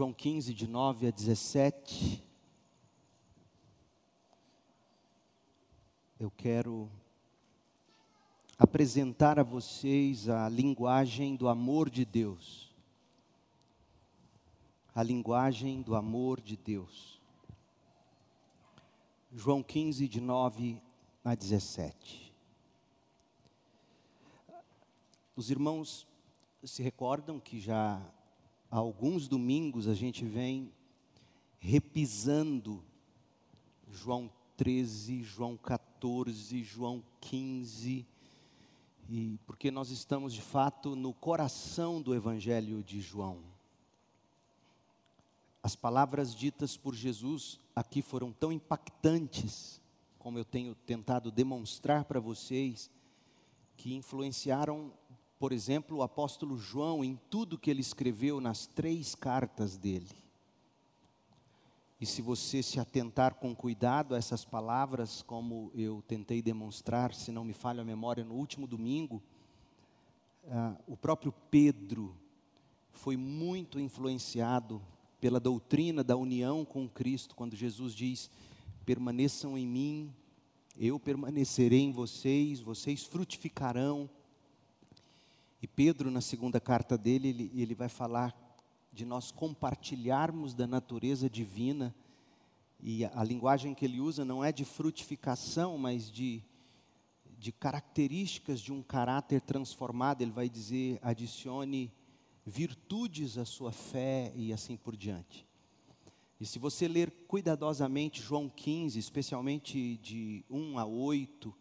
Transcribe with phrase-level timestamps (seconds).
[0.00, 2.24] João 15, de 9 a 17.
[6.18, 6.90] Eu quero
[8.58, 12.74] apresentar a vocês a linguagem do amor de Deus.
[14.94, 17.20] A linguagem do amor de Deus.
[19.30, 20.80] João 15, de 9
[21.22, 22.32] a 17.
[25.36, 26.08] Os irmãos
[26.64, 28.00] se recordam que já
[28.70, 30.72] alguns domingos a gente vem
[31.58, 32.82] repisando
[33.88, 38.06] João 13, João 14, João 15,
[39.08, 43.42] e porque nós estamos de fato no coração do Evangelho de João.
[45.62, 49.80] As palavras ditas por Jesus aqui foram tão impactantes,
[50.18, 52.90] como eu tenho tentado demonstrar para vocês,
[53.76, 54.92] que influenciaram
[55.40, 60.14] por exemplo, o apóstolo João em tudo que ele escreveu nas três cartas dele.
[61.98, 67.32] E se você se atentar com cuidado a essas palavras, como eu tentei demonstrar, se
[67.32, 69.22] não me falha a memória, no último domingo,
[70.44, 72.14] uh, o próprio Pedro
[72.92, 74.82] foi muito influenciado
[75.18, 78.30] pela doutrina da união com Cristo, quando Jesus diz:
[78.84, 80.14] permaneçam em mim,
[80.76, 84.08] eu permanecerei em vocês, vocês frutificarão
[85.62, 88.34] e Pedro, na segunda carta dele, ele, ele vai falar
[88.92, 91.94] de nós compartilharmos da natureza divina,
[92.82, 96.42] e a, a linguagem que ele usa não é de frutificação, mas de,
[97.38, 100.22] de características de um caráter transformado.
[100.22, 101.92] Ele vai dizer: adicione
[102.44, 105.46] virtudes à sua fé e assim por diante.
[106.40, 111.54] E se você ler cuidadosamente João 15, especialmente de 1 a 8,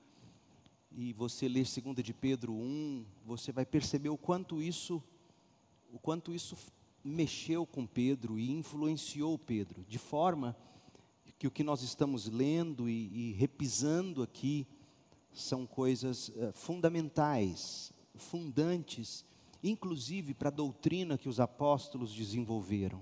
[1.02, 5.02] e você ler 2 de Pedro 1, você vai perceber o quanto isso
[5.94, 6.58] o quanto isso
[7.02, 10.58] mexeu com Pedro e influenciou Pedro, de forma
[11.38, 14.68] que o que nós estamos lendo e, e repisando aqui
[15.32, 19.24] são coisas uh, fundamentais, fundantes,
[19.64, 23.02] inclusive para a doutrina que os apóstolos desenvolveram.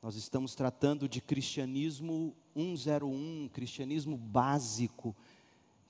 [0.00, 5.14] Nós estamos tratando de cristianismo 101, cristianismo básico,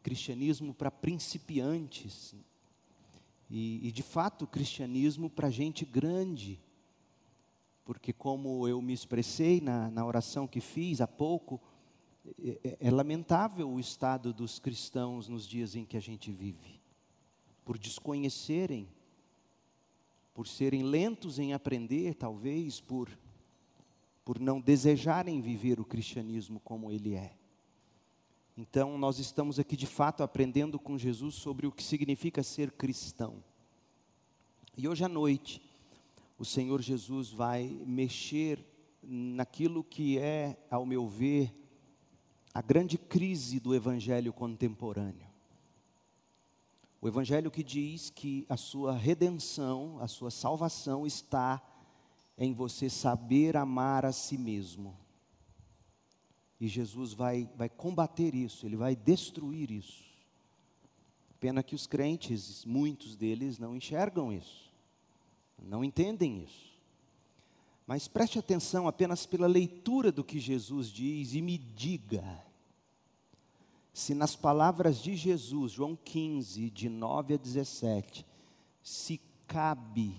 [0.03, 2.35] cristianismo para principiantes.
[3.49, 6.61] E, e, de fato, cristianismo para gente grande.
[7.85, 11.61] Porque, como eu me expressei na, na oração que fiz há pouco,
[12.43, 16.81] é, é, é lamentável o estado dos cristãos nos dias em que a gente vive,
[17.65, 18.89] por desconhecerem,
[20.33, 23.09] por serem lentos em aprender, talvez, por,
[24.25, 27.37] por não desejarem viver o cristianismo como ele é.
[28.57, 33.43] Então, nós estamos aqui de fato aprendendo com Jesus sobre o que significa ser cristão.
[34.77, 35.63] E hoje à noite,
[36.39, 38.65] o Senhor Jesus vai mexer
[39.03, 41.53] naquilo que é, ao meu ver,
[42.53, 45.33] a grande crise do evangelho contemporâneo.
[47.01, 51.61] O evangelho que diz que a sua redenção, a sua salvação está
[52.37, 54.97] em você saber amar a si mesmo.
[56.63, 60.05] E Jesus vai, vai combater isso, ele vai destruir isso.
[61.41, 64.73] Pena que os crentes, muitos deles, não enxergam isso,
[65.61, 66.73] não entendem isso.
[67.85, 72.41] Mas preste atenção apenas pela leitura do que Jesus diz e me diga
[73.93, 78.25] se nas palavras de Jesus, João 15, de 9 a 17,
[78.81, 80.15] se cabe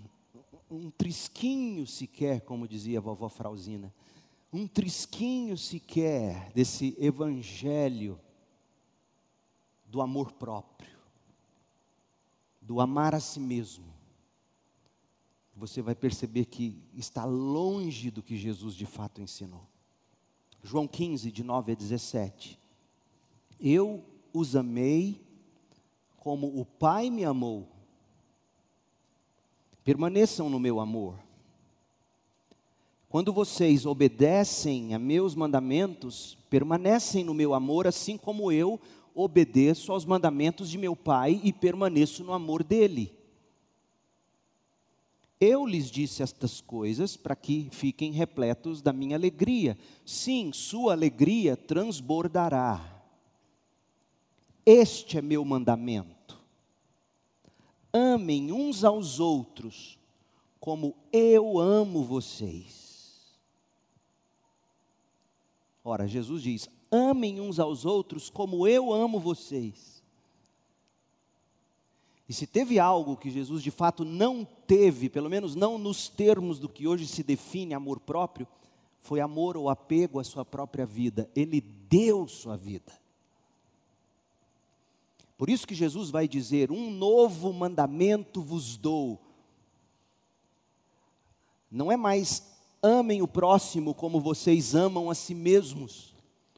[0.69, 3.93] um trisquinho sequer, como dizia a vovó Frauzina,
[4.53, 8.19] um trisquinho sequer desse evangelho
[9.87, 10.95] do amor próprio,
[12.61, 13.91] do amar a si mesmo,
[15.55, 19.67] você vai perceber que está longe do que Jesus de fato ensinou.
[20.63, 22.59] João 15, de 9 a 17.
[23.59, 25.19] Eu os amei
[26.17, 27.67] como o Pai me amou.
[29.83, 31.19] Permaneçam no meu amor.
[33.13, 38.81] Quando vocês obedecem a meus mandamentos, permanecem no meu amor, assim como eu
[39.13, 43.15] obedeço aos mandamentos de meu Pai e permaneço no amor dele.
[45.39, 49.77] Eu lhes disse estas coisas para que fiquem repletos da minha alegria.
[50.03, 52.99] Sim, sua alegria transbordará.
[54.65, 56.39] Este é meu mandamento.
[57.93, 59.99] Amem uns aos outros,
[60.59, 62.82] como eu amo vocês.
[65.83, 70.01] Ora, Jesus diz: amem uns aos outros como eu amo vocês.
[72.27, 76.57] E se teve algo que Jesus de fato não teve, pelo menos não nos termos
[76.57, 78.47] do que hoje se define amor próprio,
[79.01, 81.29] foi amor ou apego à sua própria vida.
[81.35, 82.93] Ele deu sua vida.
[85.37, 89.19] Por isso que Jesus vai dizer: Um novo mandamento vos dou.
[91.69, 92.52] Não é mais
[92.83, 96.13] amem o próximo como vocês amam a si mesmos,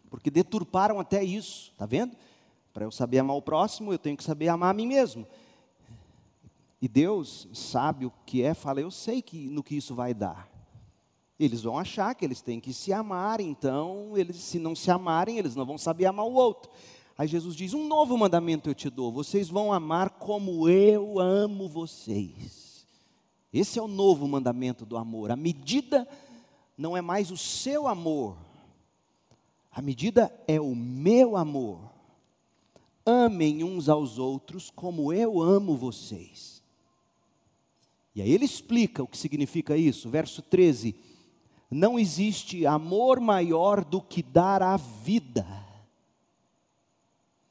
[0.09, 2.17] porque deturparam até isso, está vendo?
[2.73, 5.27] Para eu saber amar o próximo, eu tenho que saber amar a mim mesmo.
[6.81, 10.49] E Deus sabe o que é, fala, eu sei que, no que isso vai dar.
[11.39, 15.37] Eles vão achar que eles têm que se amar, então, eles, se não se amarem,
[15.37, 16.71] eles não vão saber amar o outro.
[17.17, 21.67] Aí Jesus diz: Um novo mandamento eu te dou, vocês vão amar como eu amo
[21.67, 22.64] vocês.
[23.55, 25.31] Esse é o novo mandamento do amor.
[25.31, 26.05] A medida
[26.77, 28.35] não é mais o seu amor,
[29.71, 31.79] a medida é o meu amor.
[33.05, 36.61] Amem uns aos outros como eu amo vocês.
[38.13, 40.93] E aí ele explica o que significa isso, verso 13:
[41.71, 45.45] Não existe amor maior do que dar a vida.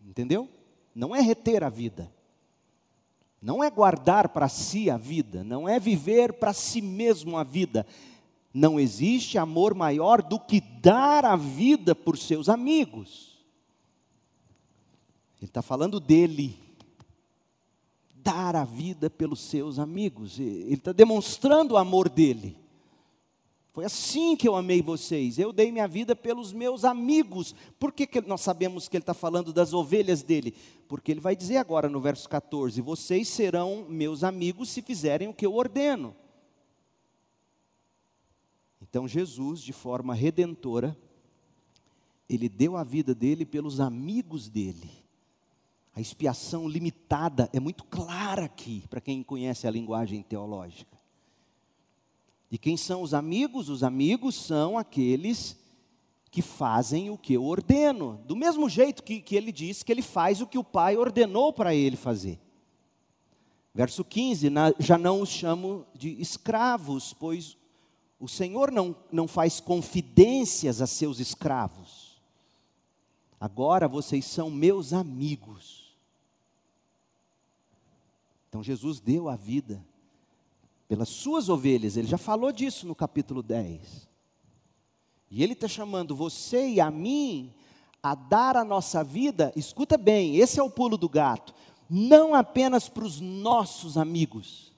[0.06, 0.50] Entendeu?
[0.94, 2.13] Não é reter a vida.
[3.44, 7.86] Não é guardar para si a vida, não é viver para si mesmo a vida.
[8.54, 13.36] Não existe amor maior do que dar a vida por seus amigos.
[15.36, 16.58] Ele está falando dele,
[18.14, 20.38] dar a vida pelos seus amigos.
[20.38, 22.56] Ele está demonstrando o amor dele.
[23.74, 25.36] Foi assim que eu amei vocês.
[25.36, 27.56] Eu dei minha vida pelos meus amigos.
[27.76, 30.54] Por que, que nós sabemos que ele está falando das ovelhas dele?
[30.86, 35.34] Porque ele vai dizer agora no verso 14: Vocês serão meus amigos se fizerem o
[35.34, 36.14] que eu ordeno.
[38.80, 40.96] Então Jesus, de forma redentora,
[42.30, 44.88] ele deu a vida dele pelos amigos dele.
[45.96, 50.93] A expiação limitada é muito clara aqui, para quem conhece a linguagem teológica.
[52.54, 53.68] E quem são os amigos?
[53.68, 55.56] Os amigos são aqueles
[56.30, 60.02] que fazem o que eu ordeno, do mesmo jeito que, que ele diz que ele
[60.02, 62.38] faz o que o pai ordenou para ele fazer.
[63.74, 67.56] Verso 15: na, Já não os chamo de escravos, pois
[68.20, 72.22] o Senhor não, não faz confidências a seus escravos.
[73.40, 75.92] Agora vocês são meus amigos.
[78.48, 79.84] Então Jesus deu a vida
[80.94, 84.08] pelas suas ovelhas, ele já falou disso no capítulo 10.
[85.28, 87.52] E ele está chamando você e a mim
[88.00, 91.52] a dar a nossa vida, escuta bem, esse é o pulo do gato,
[91.90, 94.72] não apenas para os nossos amigos,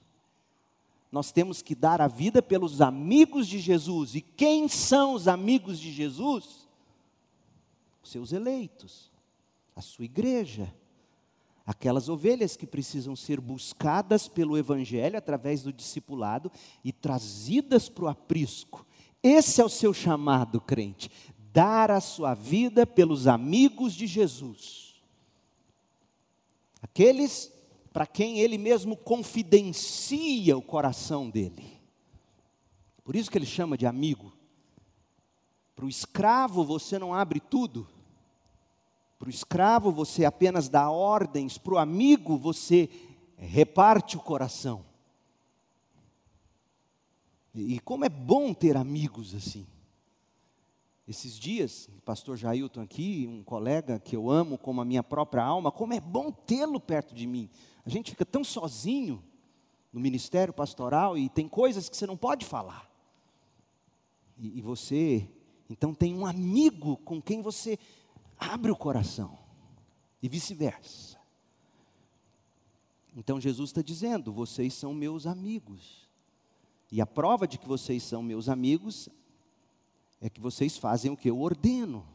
[1.11, 4.15] nós temos que dar a vida pelos amigos de Jesus.
[4.15, 6.67] E quem são os amigos de Jesus?
[8.01, 9.11] Os seus eleitos,
[9.75, 10.73] a sua igreja
[11.67, 16.49] aquelas ovelhas que precisam ser buscadas pelo Evangelho através do discipulado
[16.81, 18.87] e trazidas para o aprisco.
[19.21, 21.11] Esse é o seu chamado, crente,
[21.51, 24.95] dar a sua vida pelos amigos de Jesus.
[26.81, 27.51] Aqueles
[27.91, 31.81] para quem ele mesmo confidencia o coração dele.
[33.03, 34.31] Por isso que ele chama de amigo.
[35.75, 37.87] Para o escravo você não abre tudo,
[39.17, 42.89] para o escravo você apenas dá ordens, para o amigo você
[43.35, 44.85] reparte o coração.
[47.53, 49.65] E como é bom ter amigos assim.
[51.07, 55.43] Esses dias, o pastor Jailton aqui, um colega que eu amo como a minha própria
[55.43, 57.49] alma, como é bom tê-lo perto de mim.
[57.85, 59.23] A gente fica tão sozinho
[59.91, 62.91] no ministério pastoral e tem coisas que você não pode falar.
[64.37, 65.27] E, e você,
[65.69, 67.79] então, tem um amigo com quem você
[68.37, 69.37] abre o coração,
[70.21, 71.17] e vice-versa.
[73.15, 76.07] Então Jesus está dizendo: vocês são meus amigos,
[76.91, 79.09] e a prova de que vocês são meus amigos
[80.21, 82.05] é que vocês fazem o que eu ordeno.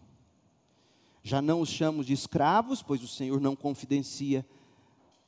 [1.22, 4.44] Já não os chamo de escravos, pois o Senhor não confidencia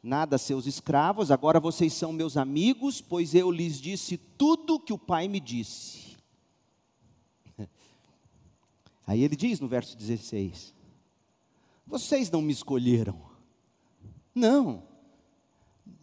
[0.03, 4.93] nada a seus escravos, agora vocês são meus amigos, pois eu lhes disse tudo que
[4.93, 6.17] o Pai me disse.
[9.07, 10.74] Aí ele diz no verso 16:
[11.87, 13.21] vocês não me escolheram.
[14.35, 14.83] Não.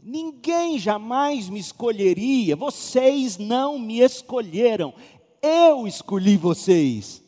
[0.02, 2.56] Ninguém jamais me escolheria.
[2.56, 4.94] Vocês não me escolheram.
[5.42, 7.22] Eu escolhi vocês.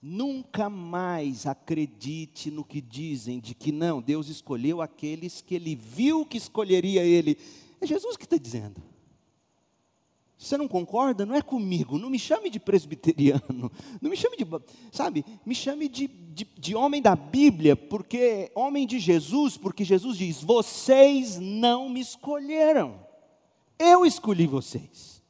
[0.00, 6.24] Nunca mais acredite no que dizem de que não, Deus escolheu aqueles que ele viu
[6.24, 7.36] que escolheria ele.
[7.80, 8.80] É Jesus que está dizendo.
[10.38, 11.24] Você não concorda?
[11.24, 11.98] Não é comigo.
[11.98, 13.72] Não me chame de presbiteriano.
[14.00, 14.44] Não me chame de.
[14.92, 15.24] Sabe?
[15.46, 18.50] Me chame de, de, de, homem da Bíblia, porque.
[18.54, 23.00] Homem de Jesus, porque Jesus diz: Vocês não me escolheram.
[23.78, 25.22] Eu escolhi vocês.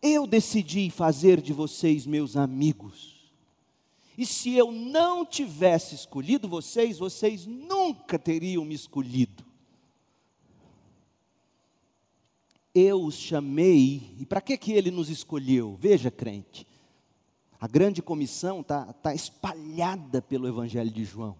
[0.00, 3.18] Eu decidi fazer de vocês meus amigos.
[4.16, 9.47] E se eu não tivesse escolhido vocês, vocês nunca teriam me escolhido.
[12.74, 15.76] Eu os chamei, e para que, que ele nos escolheu?
[15.80, 16.66] Veja, crente,
[17.60, 21.36] a grande comissão está tá espalhada pelo Evangelho de João,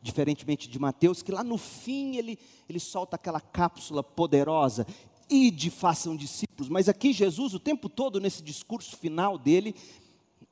[0.00, 2.38] diferentemente de Mateus, que lá no fim ele,
[2.68, 4.86] ele solta aquela cápsula poderosa,
[5.28, 9.74] ide, façam discípulos, mas aqui Jesus, o tempo todo, nesse discurso final dele,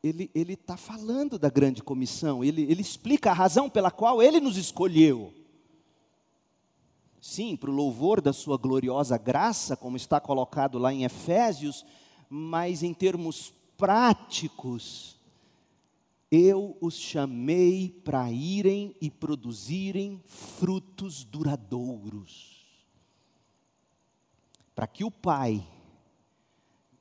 [0.03, 4.57] ele está falando da grande comissão, ele, ele explica a razão pela qual ele nos
[4.57, 5.40] escolheu.
[7.31, 11.87] Sim, para o louvor da sua gloriosa graça, como está colocado lá em Efésios,
[12.29, 15.17] mas em termos práticos,
[16.29, 22.67] eu os chamei para irem e produzirem frutos duradouros,
[24.75, 25.65] para que o Pai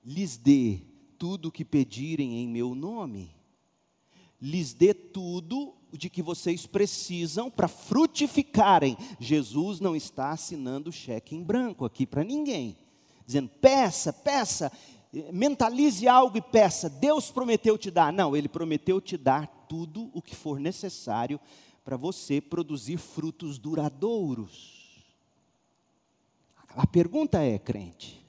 [0.05, 0.81] lhes dê
[1.17, 3.36] tudo o que pedirem em meu nome,
[4.39, 8.98] lhes dê tudo de que vocês precisam para frutificarem.
[9.19, 12.77] Jesus não está assinando cheque em branco aqui para ninguém,
[13.25, 14.72] dizendo peça, peça,
[15.31, 16.89] mentalize algo e peça.
[16.89, 18.13] Deus prometeu te dar.
[18.13, 21.39] Não, ele prometeu te dar tudo o que for necessário
[21.84, 25.03] para você produzir frutos duradouros.
[26.69, 28.24] A pergunta é, crente,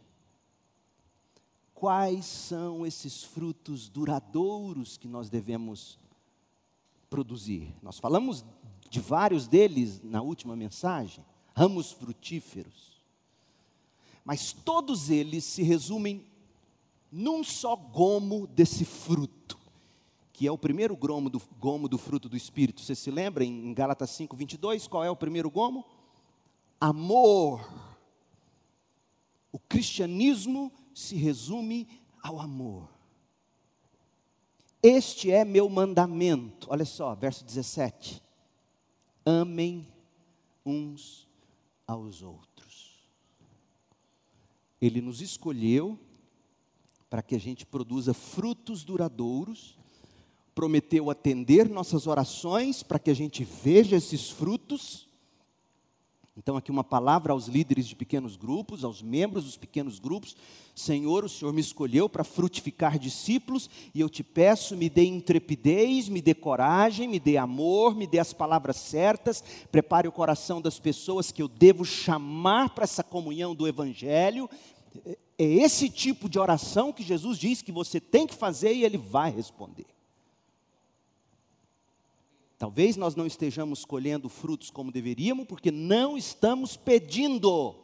[1.75, 5.99] quais são esses frutos duradouros que nós devemos
[7.11, 7.75] produzir.
[7.83, 8.45] Nós falamos
[8.89, 11.25] de vários deles na última mensagem,
[11.55, 13.03] ramos frutíferos.
[14.25, 16.25] Mas todos eles se resumem
[17.11, 19.59] num só gomo desse fruto,
[20.33, 22.81] que é o primeiro gomo do, gomo do fruto do Espírito.
[22.81, 24.87] Você se lembra em Gálatas 5, 22?
[24.87, 25.85] Qual é o primeiro gomo?
[26.81, 27.69] Amor.
[29.53, 31.89] O cristianismo se resume
[32.23, 32.89] ao amor.
[34.83, 36.67] Este é meu mandamento.
[36.71, 38.23] Olha só, verso 17.
[39.25, 39.87] Amem
[40.65, 41.29] uns
[41.87, 42.99] aos outros.
[44.81, 45.99] Ele nos escolheu
[47.11, 49.77] para que a gente produza frutos duradouros,
[50.55, 55.10] prometeu atender nossas orações para que a gente veja esses frutos
[56.43, 60.35] então, aqui uma palavra aos líderes de pequenos grupos, aos membros dos pequenos grupos.
[60.75, 66.09] Senhor, o Senhor me escolheu para frutificar discípulos, e eu te peço, me dê intrepidez,
[66.09, 70.79] me dê coragem, me dê amor, me dê as palavras certas, prepare o coração das
[70.79, 74.49] pessoas que eu devo chamar para essa comunhão do Evangelho.
[75.39, 78.97] É esse tipo de oração que Jesus diz que você tem que fazer e Ele
[78.97, 79.85] vai responder.
[82.61, 87.75] Talvez nós não estejamos colhendo frutos como deveríamos, porque não estamos pedindo.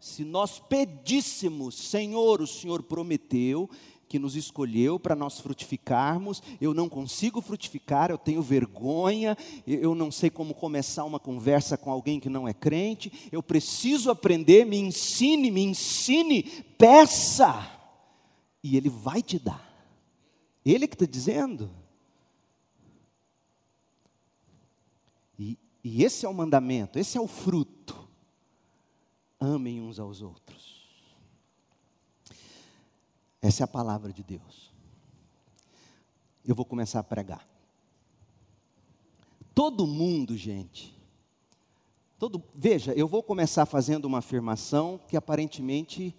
[0.00, 3.68] Se nós pedíssemos, Senhor, o Senhor prometeu
[4.08, 10.10] que nos escolheu para nós frutificarmos, eu não consigo frutificar, eu tenho vergonha, eu não
[10.10, 14.78] sei como começar uma conversa com alguém que não é crente, eu preciso aprender, me
[14.78, 16.42] ensine, me ensine,
[16.78, 17.70] peça,
[18.64, 19.62] e Ele vai te dar.
[20.64, 21.70] Ele que está dizendo.
[25.38, 28.08] E esse é o mandamento, esse é o fruto.
[29.40, 30.86] Amem uns aos outros.
[33.40, 34.72] Essa é a palavra de Deus.
[36.44, 37.46] Eu vou começar a pregar.
[39.54, 40.94] Todo mundo, gente,
[42.18, 46.14] todo, veja, eu vou começar fazendo uma afirmação que aparentemente,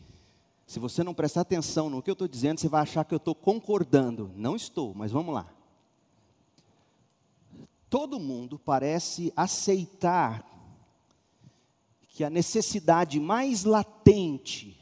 [0.66, 3.18] se você não prestar atenção no que eu estou dizendo, você vai achar que eu
[3.18, 4.32] estou concordando.
[4.36, 5.59] Não estou, mas vamos lá
[7.90, 10.46] todo mundo parece aceitar
[12.10, 14.78] que a necessidade mais latente,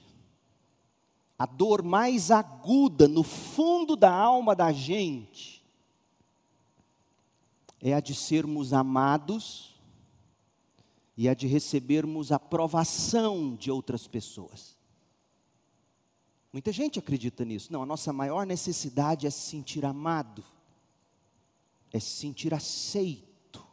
[1.39, 5.63] a dor mais aguda no fundo da alma da gente,
[7.79, 9.75] é a de sermos amados
[11.15, 14.75] e a de recebermos aprovação de outras pessoas.
[16.51, 17.71] Muita gente acredita nisso.
[17.71, 20.43] Não, a nossa maior necessidade é se sentir amado
[21.97, 23.65] é se sentir aceito.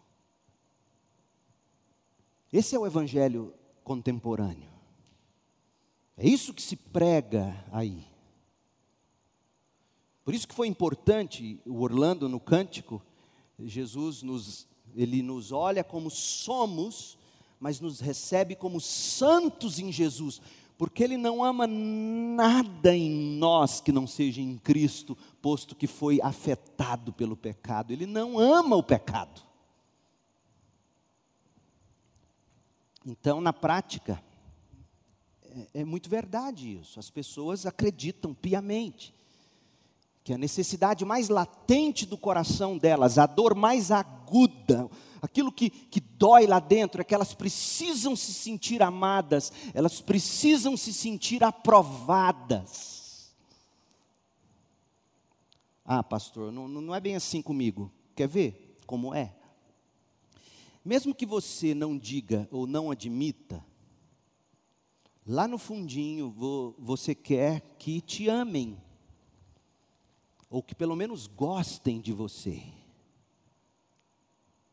[2.52, 4.70] Esse é o evangelho contemporâneo.
[6.16, 8.06] É isso que se prega aí.
[10.24, 13.02] Por isso que foi importante o Orlando no cântico,
[13.58, 17.18] Jesus nos ele nos olha como somos,
[17.58, 20.40] mas nos recebe como santos em Jesus,
[20.76, 26.20] porque Ele não ama nada em nós que não seja em Cristo, posto que foi
[26.20, 27.92] afetado pelo pecado.
[27.92, 29.42] Ele não ama o pecado.
[33.06, 34.22] Então, na prática,
[35.42, 36.98] é, é muito verdade isso.
[36.98, 39.14] As pessoas acreditam piamente
[40.24, 44.90] que a necessidade mais latente do coração delas, a dor mais aguda,
[45.20, 50.78] aquilo que, que dói lá dentro, é que elas precisam se sentir amadas, elas precisam
[50.78, 53.34] se sentir aprovadas.
[55.84, 57.92] Ah, pastor, não, não é bem assim comigo.
[58.16, 59.36] Quer ver como é?
[60.82, 63.62] Mesmo que você não diga ou não admita,
[65.26, 68.82] lá no fundinho você quer que te amem
[70.54, 72.62] ou que pelo menos gostem de você.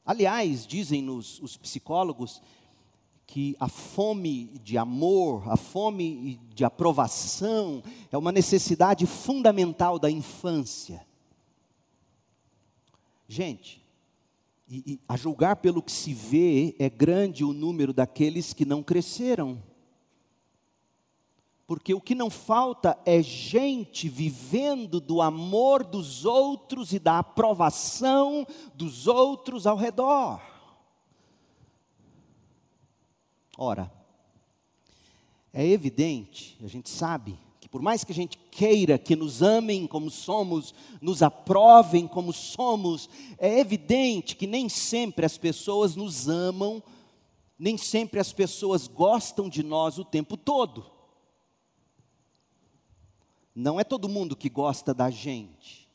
[0.05, 2.39] Aliás, dizem-nos os psicólogos
[3.25, 11.03] que a fome de amor, a fome de aprovação, é uma necessidade fundamental da infância.
[13.27, 13.83] Gente,
[14.69, 18.83] e, e, a julgar pelo que se vê, é grande o número daqueles que não
[18.83, 19.57] cresceram
[21.71, 28.45] porque o que não falta é gente vivendo do amor dos outros e da aprovação
[28.75, 30.41] dos outros ao redor.
[33.57, 33.89] Ora,
[35.53, 39.87] é evidente, a gente sabe, que por mais que a gente queira que nos amem
[39.87, 46.83] como somos, nos aprovem como somos, é evidente que nem sempre as pessoas nos amam,
[47.57, 50.99] nem sempre as pessoas gostam de nós o tempo todo.
[53.55, 55.89] Não é todo mundo que gosta da gente.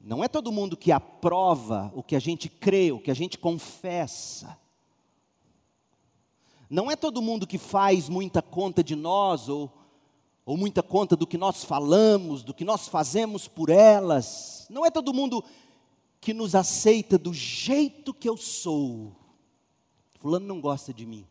[0.00, 3.38] Não é todo mundo que aprova o que a gente crê, o que a gente
[3.38, 4.58] confessa.
[6.68, 9.72] Não é todo mundo que faz muita conta de nós, ou,
[10.44, 14.66] ou muita conta do que nós falamos, do que nós fazemos por elas.
[14.68, 15.44] Não é todo mundo
[16.20, 19.12] que nos aceita do jeito que eu sou.
[20.18, 21.26] Fulano não gosta de mim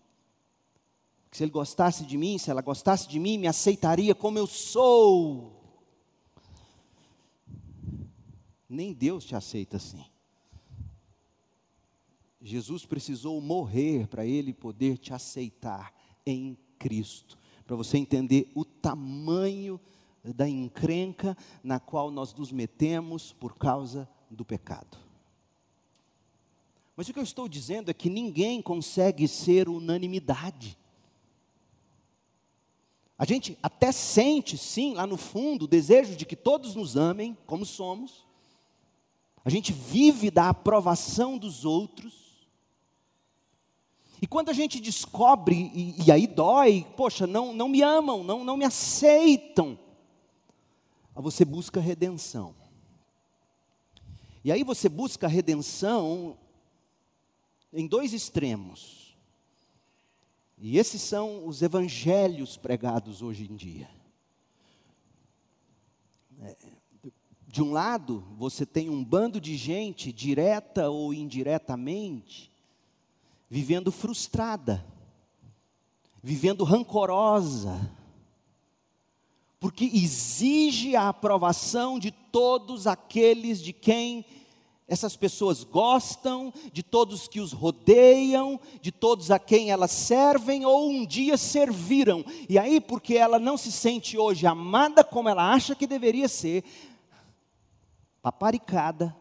[1.37, 5.53] se ele gostasse de mim, se ela gostasse de mim, me aceitaria como eu sou.
[8.67, 10.03] Nem Deus te aceita assim.
[12.41, 15.93] Jesus precisou morrer para ele poder te aceitar
[16.25, 19.79] em Cristo, para você entender o tamanho
[20.23, 24.97] da encrenca na qual nós nos metemos por causa do pecado.
[26.95, 30.75] Mas o que eu estou dizendo é que ninguém consegue ser unanimidade.
[33.17, 37.35] A gente até sente, sim, lá no fundo, o desejo de que todos nos amem
[37.47, 38.25] como somos.
[39.43, 42.13] A gente vive da aprovação dos outros.
[44.21, 48.43] E quando a gente descobre, e, e aí dói, poxa, não, não me amam, não,
[48.43, 49.79] não me aceitam.
[51.15, 52.53] Você busca redenção.
[54.43, 56.37] E aí você busca redenção
[57.73, 58.96] em dois extremos.
[60.57, 63.89] E esses são os evangelhos pregados hoje em dia.
[66.41, 66.55] É,
[67.47, 72.51] de um lado, você tem um bando de gente, direta ou indiretamente,
[73.49, 74.83] vivendo frustrada,
[76.21, 77.91] vivendo rancorosa,
[79.59, 84.25] porque exige a aprovação de todos aqueles de quem
[84.87, 90.89] essas pessoas gostam de todos que os rodeiam, de todos a quem elas servem ou
[90.89, 92.23] um dia serviram.
[92.47, 96.63] E aí, porque ela não se sente hoje amada como ela acha que deveria ser,
[98.21, 99.13] paparicada,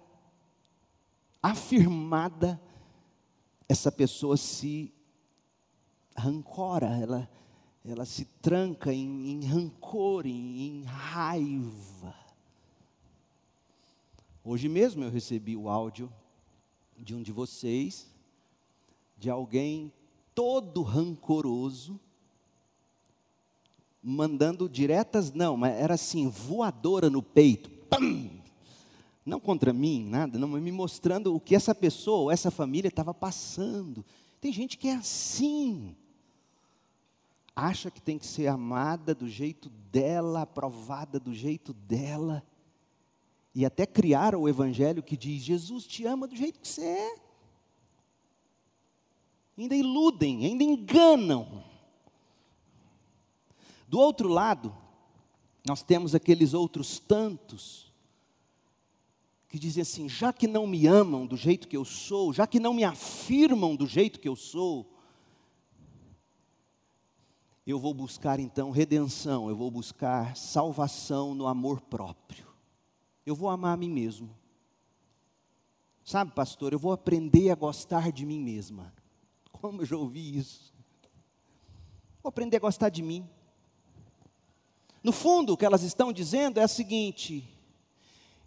[1.42, 2.60] afirmada,
[3.68, 4.94] essa pessoa se
[6.16, 7.28] rancora, ela,
[7.84, 12.25] ela se tranca em, em rancor, em, em raiva.
[14.48, 16.08] Hoje mesmo eu recebi o áudio
[16.96, 18.06] de um de vocês,
[19.18, 19.92] de alguém
[20.36, 21.98] todo rancoroso,
[24.00, 27.68] mandando diretas, não, mas era assim, voadora no peito.
[27.90, 28.30] Pam!
[29.24, 32.86] Não contra mim, nada, não, mas me mostrando o que essa pessoa, ou essa família
[32.86, 34.04] estava passando.
[34.40, 35.96] Tem gente que é assim.
[37.56, 42.44] Acha que tem que ser amada do jeito dela, aprovada do jeito dela
[43.56, 47.16] e até criaram o evangelho que diz: Jesus te ama do jeito que você é.
[49.56, 51.64] Ainda iludem, ainda enganam.
[53.88, 54.76] Do outro lado,
[55.66, 57.90] nós temos aqueles outros tantos
[59.48, 62.60] que dizem assim: já que não me amam do jeito que eu sou, já que
[62.60, 64.94] não me afirmam do jeito que eu sou,
[67.66, 72.45] eu vou buscar então redenção, eu vou buscar salvação no amor próprio.
[73.26, 74.30] Eu vou amar a mim mesmo.
[76.04, 78.94] Sabe, pastor, eu vou aprender a gostar de mim mesma.
[79.50, 80.72] Como eu já ouvi isso.
[82.22, 83.28] Vou aprender a gostar de mim.
[85.02, 87.44] No fundo, o que elas estão dizendo é o seguinte: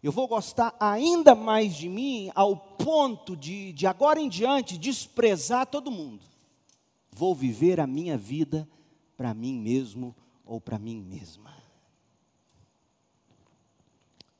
[0.02, 5.66] eu vou gostar ainda mais de mim ao ponto de, de agora em diante, desprezar
[5.68, 6.26] todo mundo.
[7.12, 8.68] Vou viver a minha vida
[9.18, 10.16] para mim mesmo
[10.46, 11.59] ou para mim mesma.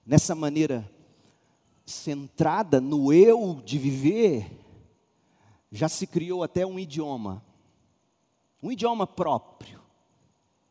[0.06, 0.90] Nessa maneira
[1.86, 4.60] centrada no eu de viver,
[5.72, 7.44] já se criou até um idioma,
[8.62, 9.80] um idioma próprio.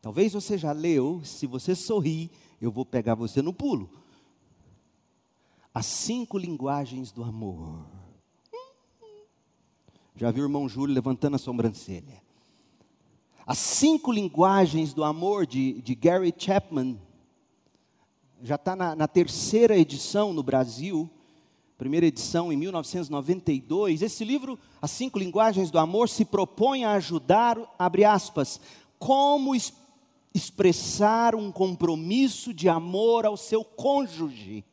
[0.01, 2.29] Talvez você já leu, se você sorrir,
[2.61, 3.89] eu vou pegar você no pulo.
[5.73, 7.85] As cinco linguagens do amor.
[10.15, 12.21] Já viu o irmão Júlio levantando a sobrancelha?
[13.45, 16.99] As cinco linguagens do amor de, de Gary Chapman
[18.41, 21.09] já está na, na, terceira edição no Brasil,
[21.77, 24.01] primeira edição em 1992.
[24.01, 28.59] Esse livro, As Cinco Linguagens do Amor, se propõe a ajudar, abre aspas,
[28.97, 29.73] como es,
[30.33, 34.63] expressar um compromisso de amor ao seu cônjuge.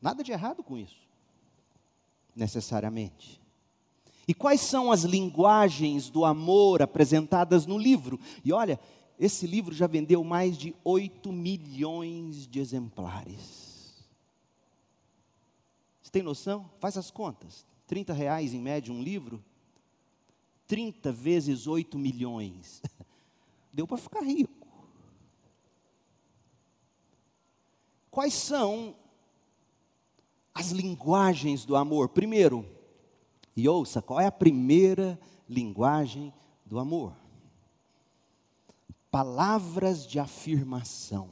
[0.00, 0.96] Nada de errado com isso,
[2.34, 3.40] necessariamente.
[4.26, 8.18] E quais são as linguagens do amor apresentadas no livro?
[8.44, 8.78] E olha,
[9.20, 14.02] esse livro já vendeu mais de 8 milhões de exemplares.
[16.00, 16.70] Você tem noção?
[16.78, 17.66] Faz as contas.
[17.86, 19.44] 30 reais em média um livro.
[20.66, 22.80] 30 vezes 8 milhões.
[23.70, 24.66] Deu para ficar rico.
[28.10, 28.96] Quais são
[30.54, 32.08] as linguagens do amor?
[32.08, 32.64] Primeiro,
[33.54, 36.32] e ouça, qual é a primeira linguagem
[36.64, 37.14] do amor?
[39.10, 41.28] Palavras de afirmação.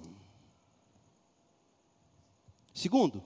[2.74, 3.22] Segundo,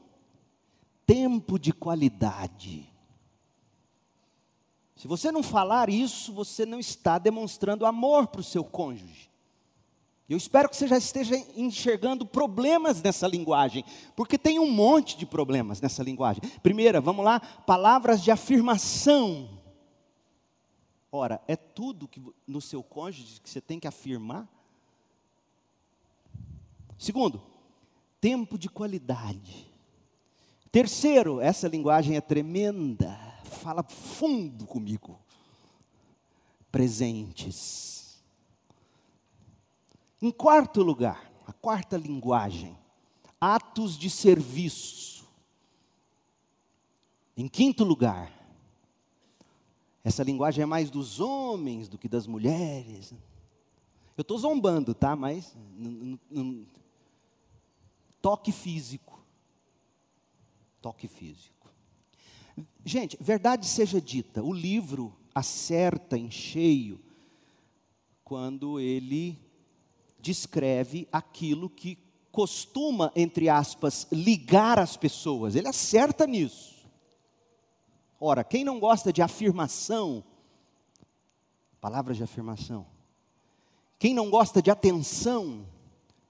[1.07, 2.89] tempo de qualidade.
[4.97, 9.31] Se você não falar isso, você não está demonstrando amor para o seu cônjuge.
[10.29, 13.85] Eu espero que você já esteja enxergando problemas nessa linguagem,
[14.17, 16.43] porque tem um monte de problemas nessa linguagem.
[16.63, 19.62] Primeira, vamos lá, palavras de afirmação.
[21.15, 24.49] Ora, é tudo que no seu cônjuge que você tem que afirmar?
[26.99, 27.43] Segundo,
[28.19, 29.71] tempo de qualidade.
[30.71, 35.21] Terceiro, essa linguagem é tremenda, fala fundo comigo.
[36.71, 38.23] Presentes.
[40.23, 42.79] Em quarto lugar, a quarta linguagem,
[43.39, 45.29] atos de serviço.
[47.37, 48.33] Em quinto lugar,
[50.05, 53.15] essa linguagem é mais dos homens do que das mulheres.
[54.17, 55.15] Eu estou zombando, tá?
[55.15, 55.57] Mas
[58.21, 59.25] toque físico.
[60.81, 61.53] Toque físico.
[62.85, 67.01] Gente, verdade seja dita, o livro acerta em cheio
[68.25, 69.39] quando ele
[70.21, 71.99] descreve aquilo que
[72.31, 75.55] costuma, entre aspas, ligar as pessoas.
[75.55, 76.72] Ele acerta nisso.
[78.25, 80.23] Ora, quem não gosta de afirmação,
[81.81, 82.87] palavras de afirmação,
[83.99, 85.67] quem não gosta de atenção,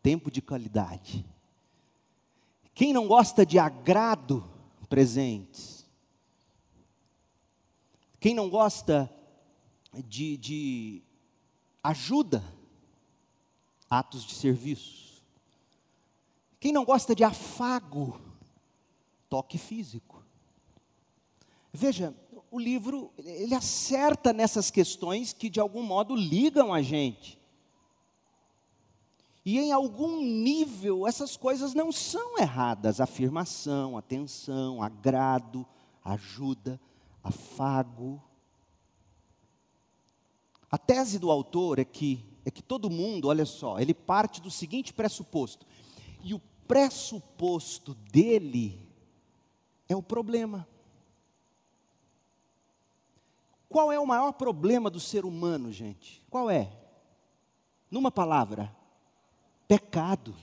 [0.02, 1.22] tempo de qualidade.
[2.74, 4.42] Quem não gosta de agrado,
[4.88, 5.87] presentes.
[8.18, 9.14] Quem não gosta
[9.92, 11.02] de, de
[11.83, 12.42] ajuda,
[13.90, 15.22] atos de serviço.
[16.59, 18.18] Quem não gosta de afago,
[19.28, 20.12] toque físico.
[21.73, 22.15] Veja,
[22.51, 27.41] o livro, ele acerta nessas questões que de algum modo ligam a gente.
[29.45, 35.67] E em algum nível essas coisas não são erradas: afirmação, atenção, agrado,
[36.05, 36.79] ajuda,
[37.25, 38.23] afago.
[40.71, 44.51] A tese do autor é que é que todo mundo, olha só, ele parte do
[44.51, 45.65] seguinte pressuposto.
[46.23, 48.79] E o pressuposto dele
[49.89, 50.67] é o problema.
[53.73, 56.23] Qual é o maior problema do ser humano, gente?
[56.29, 56.71] Qual é?
[57.91, 58.71] Numa palavra,
[59.67, 60.37] pecado.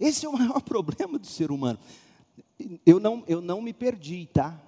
[0.00, 1.78] Esse é o maior problema do ser humano.
[2.86, 4.58] Eu não, eu não me perdi, tá?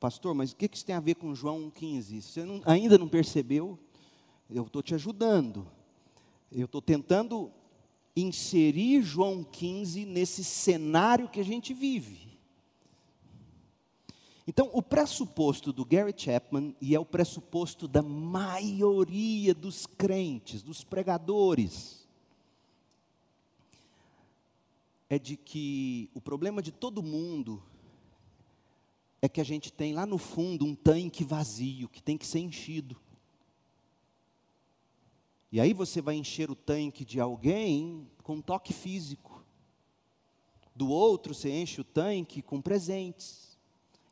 [0.00, 2.22] Pastor, mas o que isso tem a ver com João 15?
[2.22, 3.78] Você não, ainda não percebeu?
[4.50, 5.64] Eu estou te ajudando.
[6.50, 7.52] Eu estou tentando
[8.16, 12.31] inserir João 15 nesse cenário que a gente vive.
[14.46, 20.82] Então, o pressuposto do Gary Chapman, e é o pressuposto da maioria dos crentes, dos
[20.82, 22.02] pregadores,
[25.08, 27.62] é de que o problema de todo mundo
[29.20, 32.40] é que a gente tem lá no fundo um tanque vazio que tem que ser
[32.40, 32.96] enchido.
[35.52, 39.44] E aí você vai encher o tanque de alguém com toque físico.
[40.74, 43.51] Do outro você enche o tanque com presentes.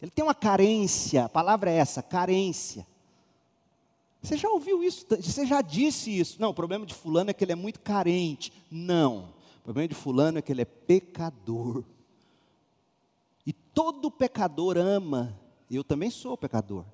[0.00, 2.86] Ele tem uma carência, a palavra é essa, carência.
[4.22, 5.06] Você já ouviu isso?
[5.08, 6.40] Você já disse isso?
[6.40, 8.52] Não, o problema de fulano é que ele é muito carente.
[8.70, 9.32] Não.
[9.60, 11.84] O problema de fulano é que ele é pecador.
[13.46, 15.38] E todo pecador ama.
[15.70, 16.84] Eu também sou pecador.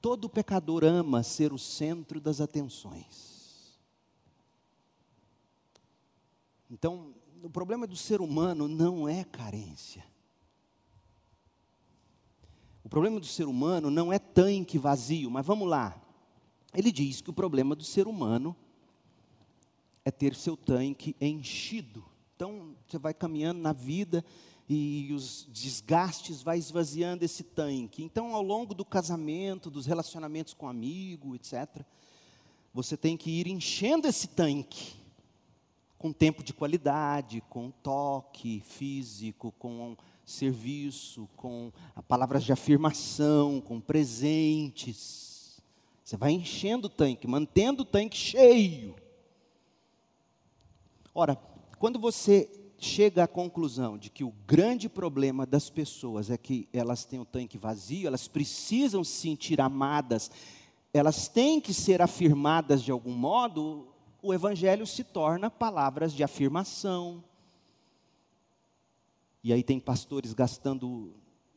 [0.00, 3.80] Todo pecador ama ser o centro das atenções.
[6.70, 10.11] Então, o problema do ser humano não é carência.
[12.84, 16.00] O problema do ser humano não é tanque vazio, mas vamos lá.
[16.74, 18.56] Ele diz que o problema do ser humano
[20.04, 22.04] é ter seu tanque enchido.
[22.34, 24.24] Então, você vai caminhando na vida
[24.68, 28.02] e os desgastes vai esvaziando esse tanque.
[28.02, 31.84] Então, ao longo do casamento, dos relacionamentos com amigo, etc.,
[32.74, 34.94] você tem que ir enchendo esse tanque
[35.98, 41.72] com tempo de qualidade, com toque físico, com serviço, com
[42.08, 45.60] palavras de afirmação, com presentes.
[46.04, 48.94] Você vai enchendo o tanque, mantendo o tanque cheio.
[51.14, 51.36] Ora,
[51.78, 57.04] quando você chega à conclusão de que o grande problema das pessoas é que elas
[57.04, 60.30] têm o tanque vazio, elas precisam se sentir amadas,
[60.92, 63.86] elas têm que ser afirmadas de algum modo,
[64.20, 67.22] o evangelho se torna palavras de afirmação.
[69.44, 71.14] E aí tem pastores gastando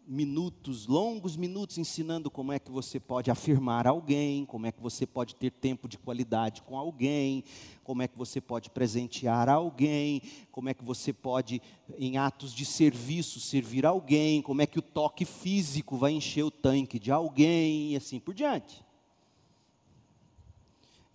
[0.08, 5.06] minutos, longos minutos, ensinando como é que você pode afirmar alguém, como é que você
[5.06, 7.44] pode ter tempo de qualidade com alguém,
[7.84, 10.22] como é que você pode presentear alguém,
[10.52, 11.62] como é que você pode,
[11.98, 16.52] em atos de serviço, servir alguém, como é que o toque físico vai encher o
[16.52, 18.84] tanque de alguém e assim por diante.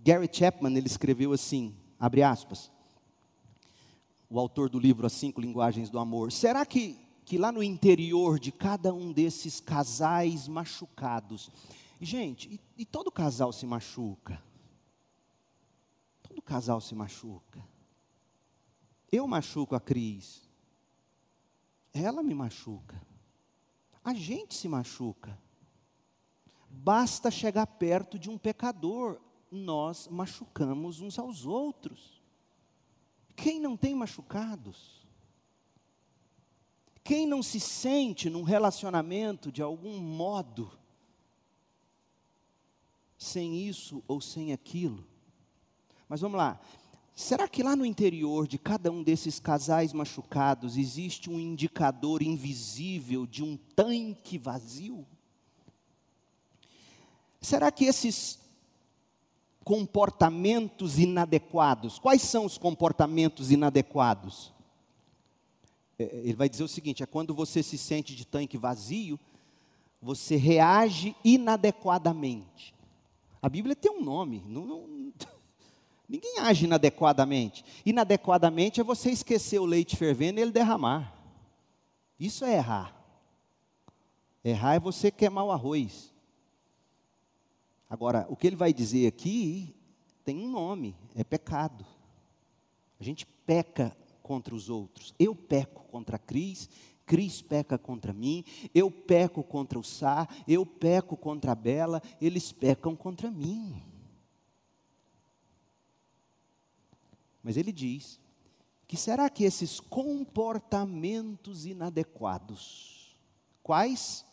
[0.00, 2.70] Gary Chapman, ele escreveu assim, abre aspas,
[4.30, 8.40] o autor do livro As Cinco Linguagens do Amor, será que que lá no interior
[8.40, 11.48] de cada um desses casais machucados,
[12.00, 14.42] gente, e, e todo casal se machuca.
[16.24, 17.64] Todo casal se machuca.
[19.12, 20.42] Eu machuco a Cris.
[21.94, 23.00] Ela me machuca.
[24.02, 25.38] A gente se machuca.
[26.68, 29.20] Basta chegar perto de um pecador,
[29.52, 32.19] nós machucamos uns aos outros.
[33.42, 35.00] Quem não tem machucados?
[37.02, 40.70] Quem não se sente num relacionamento de algum modo
[43.16, 45.06] sem isso ou sem aquilo?
[46.06, 46.60] Mas vamos lá.
[47.14, 53.26] Será que lá no interior de cada um desses casais machucados existe um indicador invisível
[53.26, 55.06] de um tanque vazio?
[57.40, 58.39] Será que esses
[59.64, 64.52] comportamentos inadequados, quais são os comportamentos inadequados?
[65.98, 69.18] É, é, ele vai dizer o seguinte: é quando você se sente de tanque vazio,
[70.00, 72.74] você reage inadequadamente.
[73.42, 75.12] A Bíblia tem um nome, não, não,
[76.08, 77.64] ninguém age inadequadamente.
[77.84, 81.14] Inadequadamente é você esquecer o leite fervendo e ele derramar.
[82.18, 82.96] Isso é errar.
[84.42, 86.12] Errar é você queimar o arroz.
[87.90, 89.74] Agora, o que ele vai dizer aqui
[90.24, 91.84] tem um nome, é pecado.
[93.00, 95.12] A gente peca contra os outros.
[95.18, 96.70] Eu peco contra a Cris,
[97.04, 102.52] Cris peca contra mim, eu peco contra o Sá, eu peco contra a Bela, eles
[102.52, 103.82] pecam contra mim.
[107.42, 108.20] Mas ele diz
[108.86, 113.16] que será que esses comportamentos inadequados,
[113.64, 114.24] quais?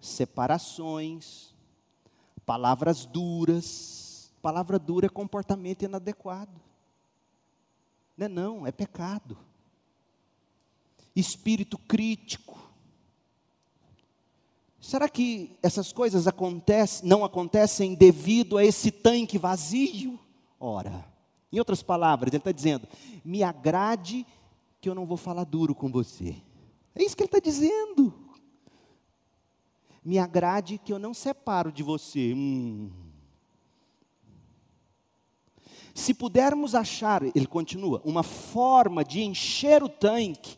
[0.00, 1.49] Separações,
[2.46, 6.60] palavras duras, palavra dura é comportamento inadequado.
[8.16, 9.38] Não é não, é pecado.
[11.14, 12.58] Espírito crítico.
[14.80, 20.18] Será que essas coisas acontecem, não acontecem devido a esse tanque vazio?
[20.58, 21.04] Ora,
[21.52, 22.88] em outras palavras, ele está dizendo:
[23.24, 24.26] me agrade
[24.80, 26.36] que eu não vou falar duro com você.
[26.94, 28.12] É isso que ele está dizendo.
[30.04, 32.32] Me agrade que eu não separo de você.
[32.34, 32.90] Hum.
[35.94, 40.56] Se pudermos achar, ele continua, uma forma de encher o tanque,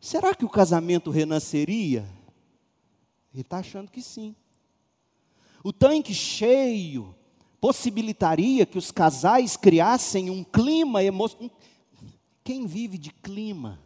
[0.00, 2.08] será que o casamento renasceria?
[3.32, 4.34] Ele está achando que sim.
[5.64, 7.14] O tanque cheio
[7.60, 11.56] possibilitaria que os casais criassem um clima emocional.
[12.42, 13.78] Quem vive de clima?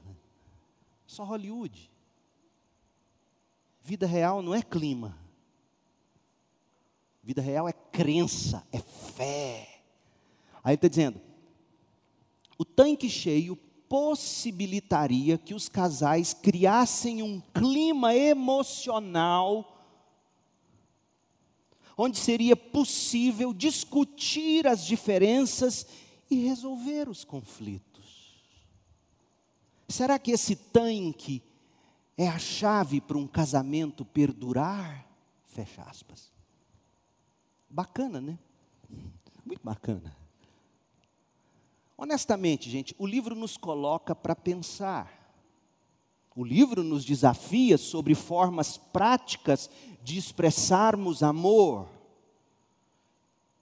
[1.07, 1.91] Só Hollywood.
[3.87, 5.17] Vida real não é clima.
[7.23, 9.81] Vida real é crença, é fé.
[10.65, 11.21] Aí ele está dizendo:
[12.59, 13.55] o tanque cheio
[13.89, 19.73] possibilitaria que os casais criassem um clima emocional
[21.97, 25.87] onde seria possível discutir as diferenças
[26.29, 28.35] e resolver os conflitos.
[29.89, 31.41] Será que esse tanque
[32.17, 35.07] é a chave para um casamento perdurar?
[35.45, 36.33] Fecha aspas.
[37.69, 38.39] Bacana, né?
[39.45, 40.17] Muito bacana.
[41.97, 45.13] Honestamente, gente, o livro nos coloca para pensar.
[46.35, 49.71] O livro nos desafia sobre formas práticas
[50.03, 51.89] de expressarmos amor.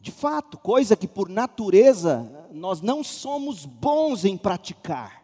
[0.01, 5.24] De fato, coisa que por natureza nós não somos bons em praticar.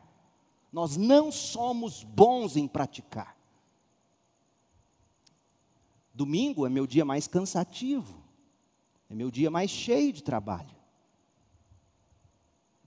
[0.72, 3.37] Nós não somos bons em praticar.
[6.14, 8.22] Domingo é meu dia mais cansativo,
[9.09, 10.76] é meu dia mais cheio de trabalho.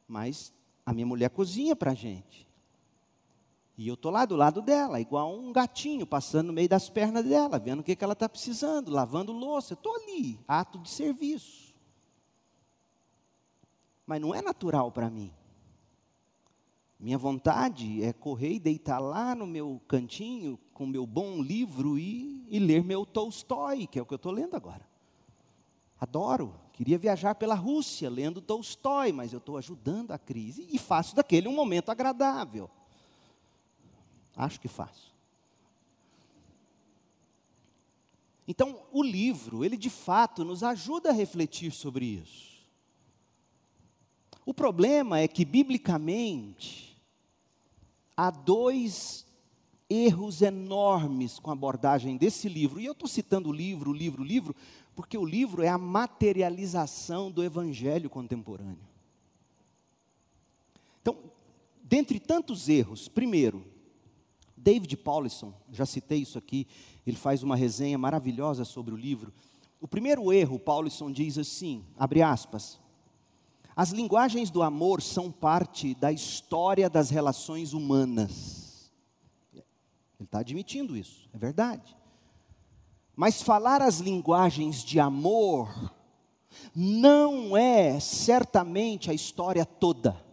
[0.07, 0.53] Mas
[0.85, 2.47] a minha mulher cozinha para a gente.
[3.75, 7.25] E eu estou lá do lado dela, igual um gatinho passando no meio das pernas
[7.25, 9.73] dela, vendo o que, que ela está precisando, lavando louça.
[9.73, 11.73] Estou ali, ato de serviço.
[14.05, 15.33] Mas não é natural para mim.
[17.03, 22.47] Minha vontade é correr e deitar lá no meu cantinho com meu bom livro e,
[22.47, 24.87] e ler meu Tolstói, que é o que eu estou lendo agora.
[25.99, 26.55] Adoro.
[26.71, 31.49] Queria viajar pela Rússia lendo Tolstói, mas eu estou ajudando a crise e faço daquele
[31.49, 32.69] um momento agradável.
[34.33, 35.13] Acho que faço.
[38.47, 42.65] Então, o livro, ele de fato nos ajuda a refletir sobre isso.
[44.45, 46.92] O problema é que, biblicamente,
[48.15, 49.25] há dois
[49.89, 52.79] erros enormes com a abordagem desse livro.
[52.79, 54.55] E eu estou citando livro, livro, livro,
[54.95, 58.87] porque o livro é a materialização do evangelho contemporâneo.
[61.01, 61.17] Então,
[61.83, 63.65] dentre tantos erros, primeiro,
[64.55, 66.65] David Paulison, já citei isso aqui,
[67.05, 69.33] ele faz uma resenha maravilhosa sobre o livro.
[69.81, 72.79] O primeiro erro, Paulison diz assim, abre aspas,
[73.75, 78.91] as linguagens do amor são parte da história das relações humanas.
[79.53, 79.63] Ele
[80.25, 81.97] está admitindo isso, é verdade.
[83.15, 85.93] Mas falar as linguagens de amor
[86.75, 90.23] não é certamente a história toda.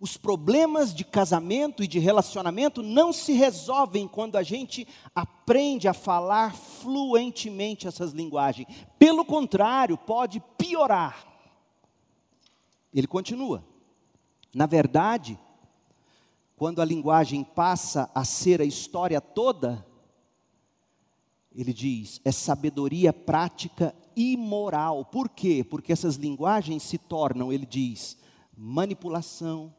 [0.00, 5.92] Os problemas de casamento e de relacionamento não se resolvem quando a gente aprende a
[5.92, 8.66] falar fluentemente essas linguagens.
[8.98, 11.29] Pelo contrário, pode piorar.
[12.92, 13.64] Ele continua.
[14.54, 15.38] Na verdade,
[16.56, 19.86] quando a linguagem passa a ser a história toda,
[21.54, 25.04] ele diz, é sabedoria prática e moral.
[25.04, 25.64] Por quê?
[25.64, 28.18] Porque essas linguagens se tornam, ele diz,
[28.56, 29.74] manipulação,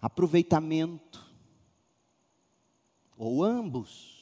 [0.00, 1.24] aproveitamento,
[3.16, 4.15] ou ambos.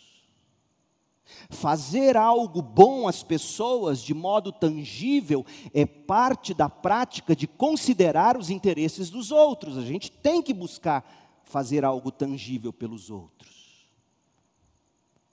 [1.49, 8.51] Fazer algo bom às pessoas de modo tangível é parte da prática de considerar os
[8.51, 9.79] interesses dos outros.
[9.79, 11.05] A gente tem que buscar
[11.45, 13.89] fazer algo tangível pelos outros.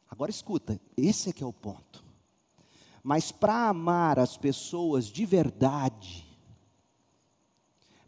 [0.10, 2.04] Agora escuta, esse é que é o ponto.
[3.04, 6.31] Mas para amar as pessoas de verdade,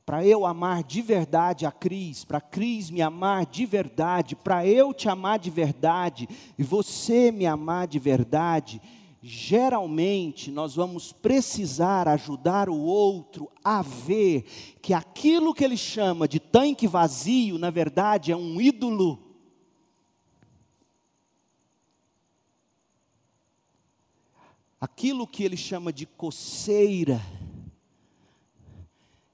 [0.05, 4.93] para eu amar de verdade a Cris, para Cris me amar de verdade, para eu
[4.93, 8.81] te amar de verdade e você me amar de verdade,
[9.21, 14.43] geralmente nós vamos precisar ajudar o outro a ver
[14.81, 19.19] que aquilo que ele chama de tanque vazio, na verdade é um ídolo.
[24.81, 27.21] Aquilo que ele chama de coceira,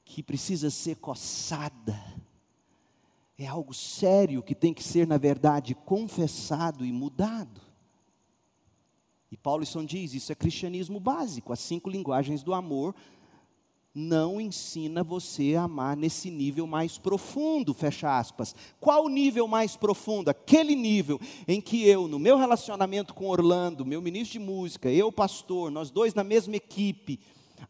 [0.09, 2.03] que precisa ser coçada.
[3.37, 7.61] É algo sério que tem que ser, na verdade, confessado e mudado.
[9.31, 11.53] E Paulson diz: isso é cristianismo básico.
[11.53, 12.95] As cinco linguagens do amor
[13.93, 18.55] não ensina você a amar nesse nível mais profundo, fecha aspas.
[18.79, 20.29] Qual o nível mais profundo?
[20.29, 25.11] Aquele nível em que eu, no meu relacionamento com Orlando, meu ministro de música, eu,
[25.11, 27.19] pastor, nós dois na mesma equipe,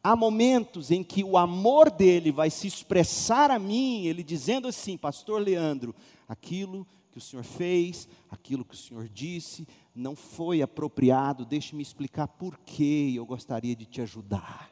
[0.04, 4.98] Há momentos em que o amor dele vai se expressar a mim, ele dizendo assim,
[4.98, 5.94] Pastor Leandro,
[6.28, 12.28] aquilo que o Senhor fez, aquilo que o Senhor disse, não foi apropriado, deixe-me explicar
[12.28, 14.72] por que eu gostaria de te ajudar.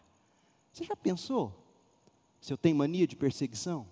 [0.72, 1.54] Você já pensou
[2.40, 3.88] se eu tenho mania de perseguição?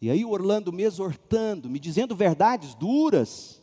[0.00, 3.61] E aí o Orlando me exortando, me dizendo verdades duras.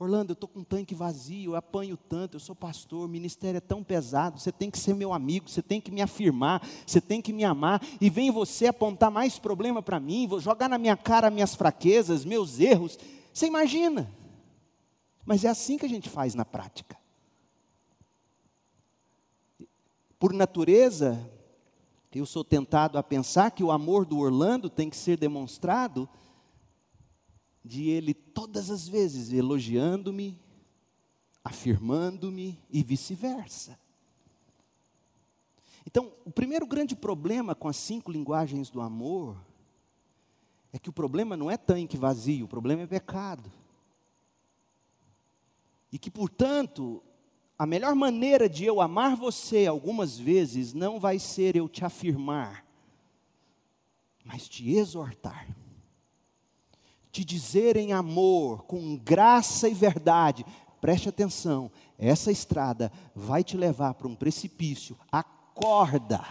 [0.00, 3.58] Orlando, eu estou com um tanque vazio, eu apanho tanto, eu sou pastor, o ministério
[3.58, 7.00] é tão pesado, você tem que ser meu amigo, você tem que me afirmar, você
[7.00, 10.78] tem que me amar, e vem você apontar mais problema para mim, vou jogar na
[10.78, 12.96] minha cara minhas fraquezas, meus erros.
[13.32, 14.08] Você imagina?
[15.26, 16.96] Mas é assim que a gente faz na prática.
[20.16, 21.28] Por natureza,
[22.14, 26.08] eu sou tentado a pensar que o amor do Orlando tem que ser demonstrado
[27.68, 30.40] de ele todas as vezes elogiando-me,
[31.44, 33.78] afirmando-me e vice-versa.
[35.86, 39.36] Então, o primeiro grande problema com as cinco linguagens do amor
[40.72, 43.52] é que o problema não é tanque vazio, o problema é pecado.
[45.92, 47.02] E que, portanto,
[47.58, 52.64] a melhor maneira de eu amar você algumas vezes não vai ser eu te afirmar,
[54.24, 55.46] mas te exortar.
[57.10, 60.44] Te dizer em amor, com graça e verdade,
[60.80, 66.24] preste atenção, essa estrada vai te levar para um precipício, acorda.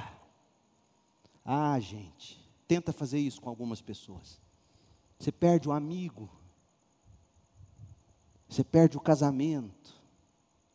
[1.44, 4.40] Ah, gente, tenta fazer isso com algumas pessoas.
[5.20, 6.30] Você perde o amigo,
[8.48, 9.96] você perde o casamento,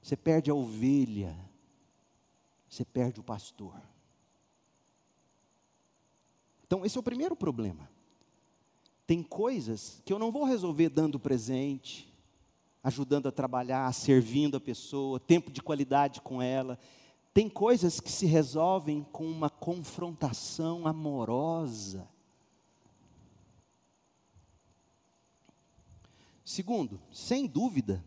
[0.02, 1.38] você perde a ovelha,
[2.68, 3.80] você perde o pastor.
[6.66, 7.91] Então, esse é o primeiro problema.
[9.12, 12.10] Tem coisas que eu não vou resolver dando presente,
[12.82, 16.78] ajudando a trabalhar, servindo a pessoa, tempo de qualidade com ela.
[17.34, 22.08] Tem coisas que se resolvem com uma confrontação amorosa.
[26.42, 28.02] Segundo, sem dúvida,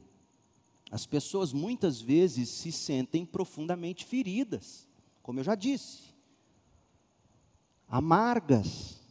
[0.89, 4.88] as pessoas muitas vezes se sentem profundamente feridas,
[5.22, 6.01] como eu já disse,
[7.88, 9.05] amargas,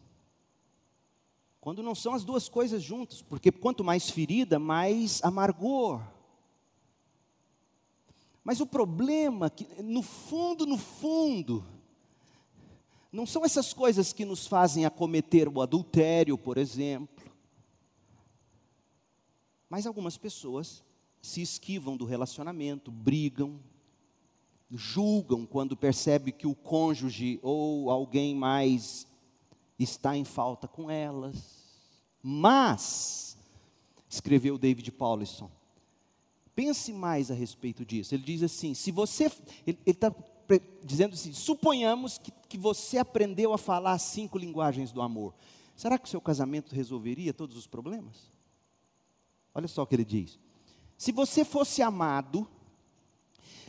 [1.65, 6.03] quando não são as duas coisas juntas, porque quanto mais ferida, mais amargor.
[8.45, 11.65] Mas o problema é que no fundo, no fundo,
[13.11, 17.33] não são essas coisas que nos fazem acometer o adultério, por exemplo.
[19.67, 20.85] Mas algumas pessoas
[21.23, 23.59] se esquivam do relacionamento, brigam,
[24.71, 29.07] julgam quando percebe que o cônjuge ou alguém mais
[29.79, 31.54] está em falta com elas.
[32.27, 33.37] Mas,
[34.09, 35.51] escreveu David Paulison,
[36.55, 38.15] pense mais a respeito disso.
[38.15, 39.31] Ele diz assim: se você,
[39.67, 40.11] ele está
[40.83, 45.35] dizendo assim, suponhamos que, que você aprendeu a falar cinco linguagens do amor.
[45.77, 48.33] Será que o seu casamento resolveria todos os problemas?
[49.55, 50.39] Olha só o que ele diz.
[50.97, 52.49] Se você fosse amado,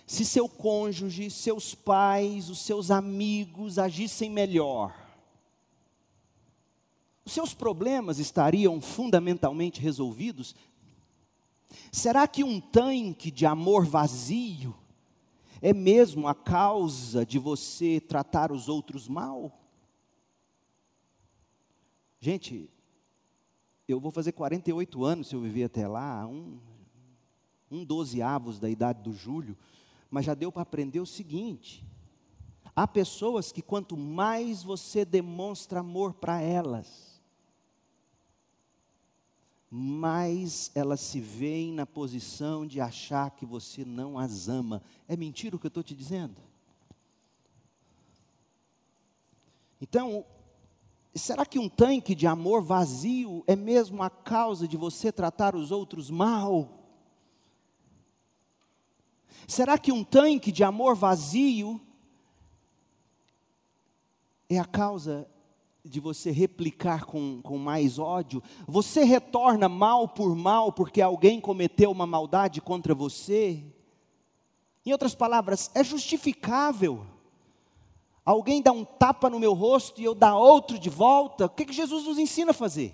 [0.08, 5.05] se seu cônjuge, seus pais, os seus amigos agissem melhor,
[7.26, 10.56] os seus problemas estariam fundamentalmente resolvidos?
[11.92, 14.76] Será que um tanque de amor vazio
[15.62, 19.60] é mesmo a causa de você tratar os outros mal?
[22.20, 22.70] Gente,
[23.88, 26.60] eu vou fazer 48 anos se eu viver até lá, um,
[27.70, 29.58] um dozeavos da idade do Júlio,
[30.10, 31.86] mas já deu para aprender o seguinte:
[32.76, 37.15] há pessoas que quanto mais você demonstra amor para elas,
[39.78, 44.82] mais elas se veem na posição de achar que você não as ama.
[45.06, 46.42] É mentira o que eu estou te dizendo?
[49.82, 50.26] Então,
[51.14, 55.72] será que um tanque de amor vazio é mesmo a causa de você tratar os
[55.72, 56.70] outros mal?
[59.46, 61.82] Será que um tanque de amor vazio
[64.48, 65.28] é a causa
[65.86, 68.42] de você replicar com, com mais ódio?
[68.68, 73.64] Você retorna mal por mal porque alguém cometeu uma maldade contra você?
[74.86, 77.06] Em outras palavras, é justificável.
[78.26, 81.46] Alguém dá um tapa no meu rosto e eu dar outro de volta.
[81.46, 82.94] O que, que Jesus nos ensina a fazer?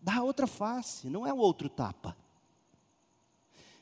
[0.00, 2.16] Dá outra face, não é o outro tapa.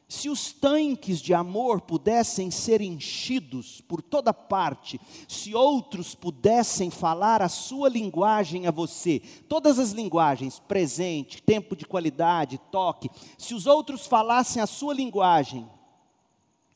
[0.08, 7.42] Se os tanques de amor pudessem ser enchidos por toda parte, se outros pudessem falar
[7.42, 13.66] a sua linguagem a você, todas as linguagens, presente, tempo de qualidade, toque, se os
[13.66, 15.68] outros falassem a sua linguagem,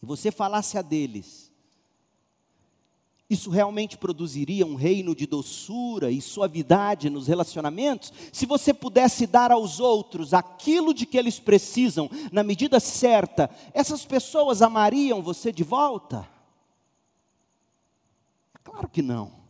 [0.03, 1.50] e você falasse a deles,
[3.31, 8.13] isso realmente produziria um reino de doçura e suavidade nos relacionamentos?
[8.33, 14.05] Se você pudesse dar aos outros aquilo de que eles precisam, na medida certa, essas
[14.05, 16.29] pessoas amariam você de volta?
[18.65, 19.41] Claro que não.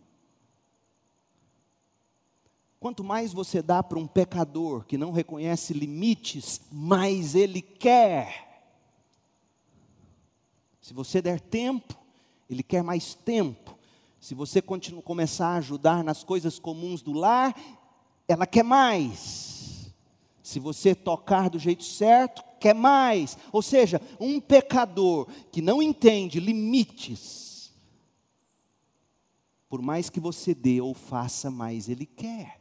[2.78, 8.48] Quanto mais você dá para um pecador que não reconhece limites, mais ele quer.
[10.80, 11.99] Se você der tempo,
[12.50, 13.78] ele quer mais tempo.
[14.20, 17.54] Se você continua, começar a ajudar nas coisas comuns do lar,
[18.26, 19.92] ela quer mais.
[20.42, 23.38] Se você tocar do jeito certo, quer mais.
[23.52, 27.72] Ou seja, um pecador que não entende limites,
[29.68, 32.60] por mais que você dê ou faça, mais ele quer.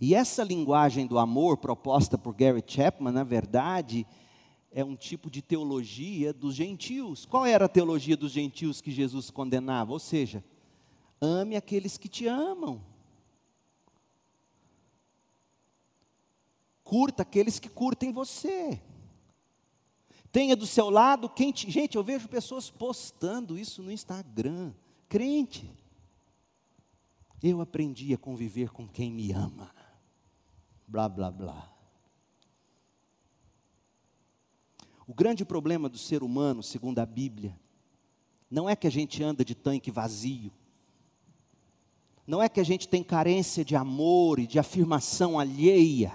[0.00, 4.04] E essa linguagem do amor proposta por Gary Chapman, na verdade,
[4.72, 7.26] é um tipo de teologia dos gentios.
[7.26, 9.92] Qual era a teologia dos gentios que Jesus condenava?
[9.92, 10.44] Ou seja,
[11.20, 12.82] ame aqueles que te amam.
[16.82, 18.80] Curta aqueles que curtem você.
[20.30, 21.70] Tenha do seu lado quem te.
[21.70, 24.72] Gente, eu vejo pessoas postando isso no Instagram.
[25.08, 25.70] Crente.
[27.42, 29.72] Eu aprendi a conviver com quem me ama
[30.92, 31.71] blá, blá, blá.
[35.06, 37.58] O grande problema do ser humano, segundo a Bíblia,
[38.50, 40.52] não é que a gente anda de tanque vazio,
[42.26, 46.12] não é que a gente tem carência de amor e de afirmação alheia.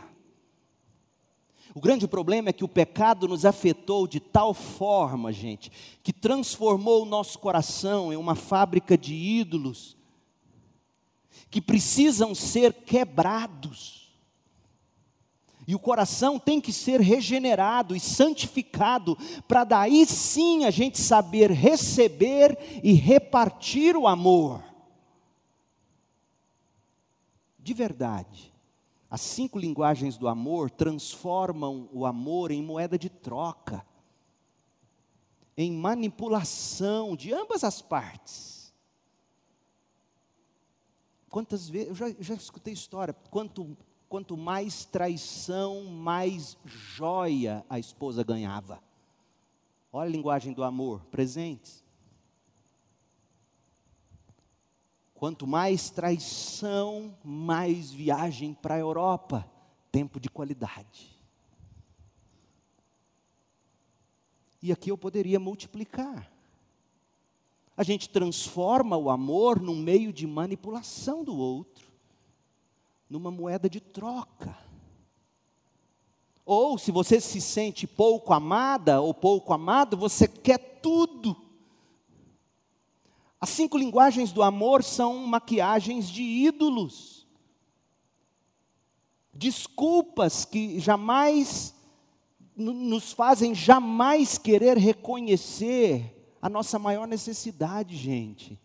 [1.75, 5.71] O grande problema é que o pecado nos afetou de tal forma, gente,
[6.01, 9.97] que transformou o nosso coração em uma fábrica de ídolos
[11.49, 14.06] que precisam ser quebrados.
[15.67, 19.17] E o coração tem que ser regenerado e santificado,
[19.49, 24.63] para daí sim a gente saber receber e repartir o amor.
[27.59, 28.53] De verdade,
[29.09, 33.85] as cinco linguagens do amor transformam o amor em moeda de troca,
[35.57, 38.73] em manipulação de ambas as partes.
[41.29, 43.75] Quantas vezes, eu já, já escutei história, quanto
[44.07, 48.81] quanto mais traição, mais joia a esposa ganhava.
[49.91, 51.83] Olha a linguagem do amor, presentes.
[55.13, 59.49] Quanto mais traição, mais viagem para a Europa,
[59.91, 61.17] tempo de qualidade.
[64.61, 66.31] E aqui eu poderia multiplicar.
[67.75, 71.86] A gente transforma o amor num meio de manipulação do outro
[73.09, 74.57] numa moeda de troca.
[76.45, 81.35] Ou se você se sente pouco amada ou pouco amado, você quer tudo.
[83.39, 87.27] As cinco linguagens do amor são maquiagens de ídolos.
[89.33, 91.75] Desculpas que jamais
[92.55, 98.59] nos fazem jamais querer reconhecer a nossa maior necessidade, gente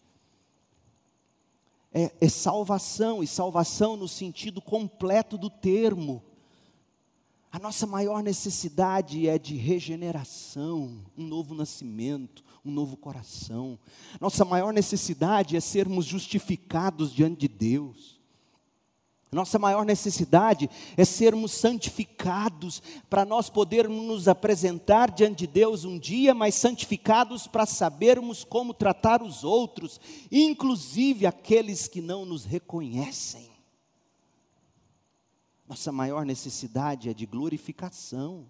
[1.93, 6.22] é, é salvação, e salvação no sentido completo do termo.
[7.51, 13.78] A nossa maior necessidade é de regeneração, um novo nascimento, um novo coração.
[14.18, 18.11] Nossa maior necessidade é sermos justificados diante de Deus.
[19.32, 25.98] Nossa maior necessidade é sermos santificados, para nós podermos nos apresentar diante de Deus um
[25.98, 29.98] dia, mas santificados para sabermos como tratar os outros,
[30.30, 33.50] inclusive aqueles que não nos reconhecem.
[35.66, 38.46] Nossa maior necessidade é de glorificação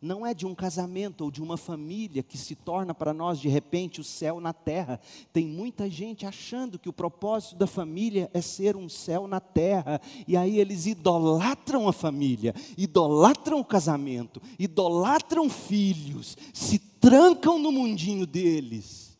[0.00, 3.48] não é de um casamento ou de uma família que se torna para nós de
[3.48, 5.00] repente o céu na terra.
[5.32, 10.00] Tem muita gente achando que o propósito da família é ser um céu na terra,
[10.28, 18.26] e aí eles idolatram a família, idolatram o casamento, idolatram filhos, se trancam no mundinho
[18.26, 19.16] deles.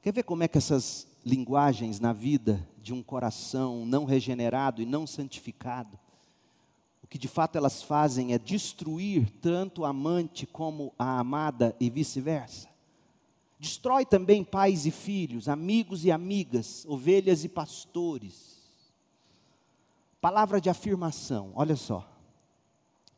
[0.00, 4.86] Quer ver como é que essas linguagens na vida de um coração não regenerado e
[4.86, 6.01] não santificado
[7.12, 12.70] que de fato elas fazem é destruir tanto o amante como a amada e vice-versa.
[13.58, 18.62] Destrói também pais e filhos, amigos e amigas, ovelhas e pastores.
[20.22, 22.10] Palavra de afirmação, olha só.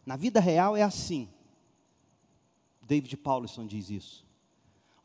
[0.04, 1.28] Na vida real é assim.
[2.82, 4.26] David Paulson diz isso.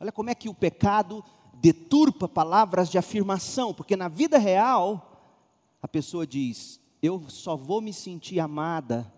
[0.00, 1.24] Olha como é que o pecado
[1.54, 5.38] deturpa palavras de afirmação, porque na vida real
[5.80, 9.12] a pessoa diz: eu só vou me sentir amada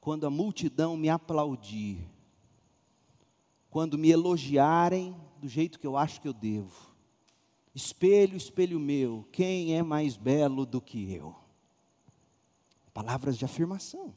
[0.00, 1.98] quando a multidão me aplaudir,
[3.68, 6.94] quando me elogiarem do jeito que eu acho que eu devo.
[7.74, 11.34] Espelho, espelho meu, quem é mais belo do que eu?
[12.94, 14.14] Palavras de afirmação.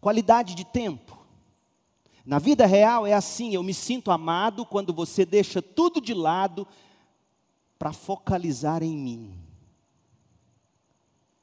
[0.00, 1.18] Qualidade de tempo.
[2.24, 6.68] Na vida real é assim, eu me sinto amado quando você deixa tudo de lado
[7.78, 9.39] para focalizar em mim.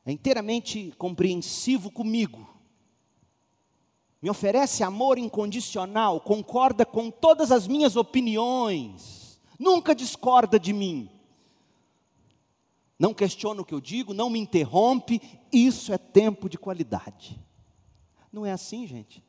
[0.07, 2.47] É inteiramente compreensivo comigo.
[4.21, 11.09] Me oferece amor incondicional, concorda com todas as minhas opiniões, nunca discorda de mim.
[12.97, 17.37] Não questiona o que eu digo, não me interrompe, isso é tempo de qualidade.
[18.31, 19.21] Não é assim, gente?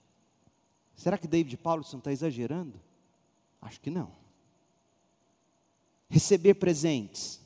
[0.95, 2.81] Será que David Paulson está exagerando?
[3.61, 4.13] Acho que não.
[6.09, 7.41] Receber presentes.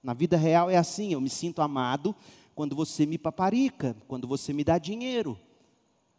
[0.00, 2.14] Na vida real é assim, eu me sinto amado
[2.56, 5.38] quando você me paparica, quando você me dá dinheiro,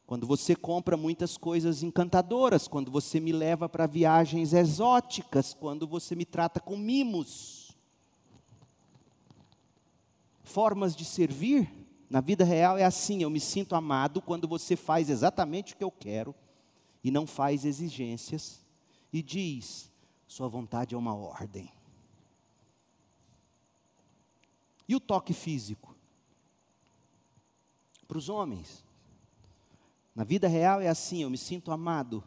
[0.06, 6.16] quando você compra muitas coisas encantadoras, quando você me leva para viagens exóticas, quando você
[6.16, 7.76] me trata com mimos.
[10.44, 11.74] Formas de servir
[12.08, 15.84] na vida real é assim, eu me sinto amado quando você faz exatamente o que
[15.84, 16.36] eu quero
[17.04, 18.64] e não faz exigências
[19.12, 19.92] e diz:
[20.28, 21.72] sua vontade é uma ordem.
[24.88, 25.97] E o toque físico?
[28.08, 28.84] Para os homens.
[30.16, 32.24] Na vida real é assim, eu me sinto amado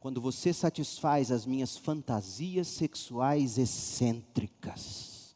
[0.00, 5.34] quando você satisfaz as minhas fantasias sexuais excêntricas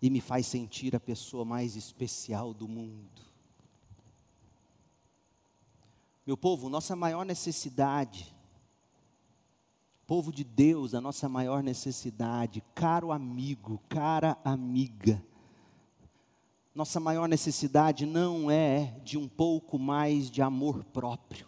[0.00, 3.22] e me faz sentir a pessoa mais especial do mundo.
[6.26, 8.34] Meu povo, nossa maior necessidade
[10.06, 15.22] Povo de Deus, a nossa maior necessidade, caro amigo, cara amiga,
[16.74, 21.46] nossa maior necessidade não é de um pouco mais de amor próprio,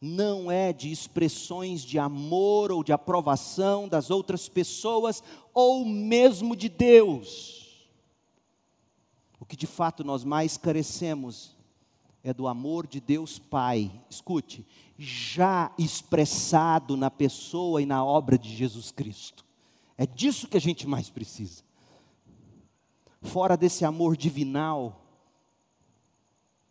[0.00, 5.22] não é de expressões de amor ou de aprovação das outras pessoas,
[5.52, 7.88] ou mesmo de Deus.
[9.38, 11.54] O que de fato nós mais carecemos
[12.24, 13.92] é do amor de Deus Pai.
[14.08, 14.66] Escute,
[14.98, 19.44] já expressado na pessoa e na obra de Jesus Cristo.
[19.98, 21.62] É disso que a gente mais precisa.
[23.22, 25.00] Fora desse amor divinal,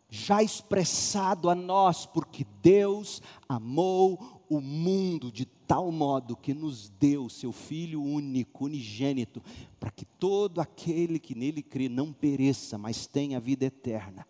[0.08, 7.28] já expressado a nós, porque Deus amou o mundo de tal modo que nos deu
[7.28, 9.42] seu Filho único, unigênito,
[9.80, 14.26] para que todo aquele que nele crê não pereça, mas tenha vida eterna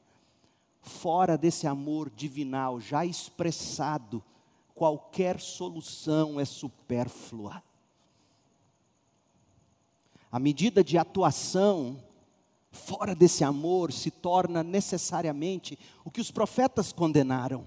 [0.83, 4.23] fora desse amor divinal já expressado,
[4.75, 7.63] qualquer solução é supérflua.
[10.31, 12.03] A medida de atuação
[12.73, 17.67] fora desse amor se torna necessariamente o que os profetas condenaram.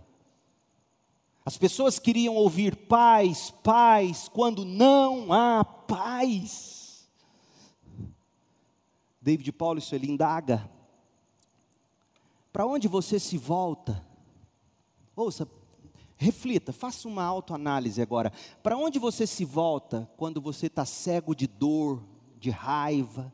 [1.45, 7.07] As pessoas queriam ouvir paz, paz, quando não há paz.
[9.21, 10.69] David Paulson ele indaga
[12.51, 14.03] para onde você se volta?
[15.15, 15.47] Ouça,
[16.15, 18.31] reflita, faça uma autoanálise agora.
[18.63, 22.01] Para onde você se volta quando você está cego de dor,
[22.39, 23.33] de raiva?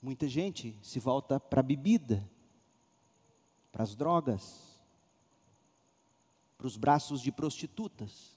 [0.00, 2.28] Muita gente se volta para a bebida,
[3.72, 4.76] para as drogas,
[6.56, 8.36] para os braços de prostitutas.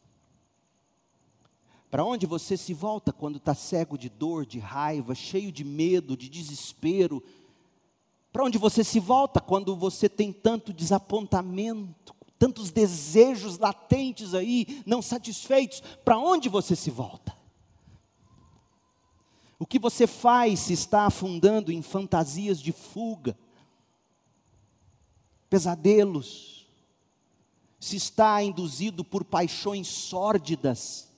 [1.89, 6.15] Para onde você se volta quando está cego de dor, de raiva, cheio de medo,
[6.15, 7.23] de desespero?
[8.31, 15.01] Para onde você se volta quando você tem tanto desapontamento, tantos desejos latentes aí, não
[15.01, 15.81] satisfeitos?
[16.05, 17.38] Para onde você se volta?
[19.59, 23.37] O que você faz se está afundando em fantasias de fuga,
[25.49, 26.65] pesadelos,
[27.77, 31.09] se está induzido por paixões sórdidas,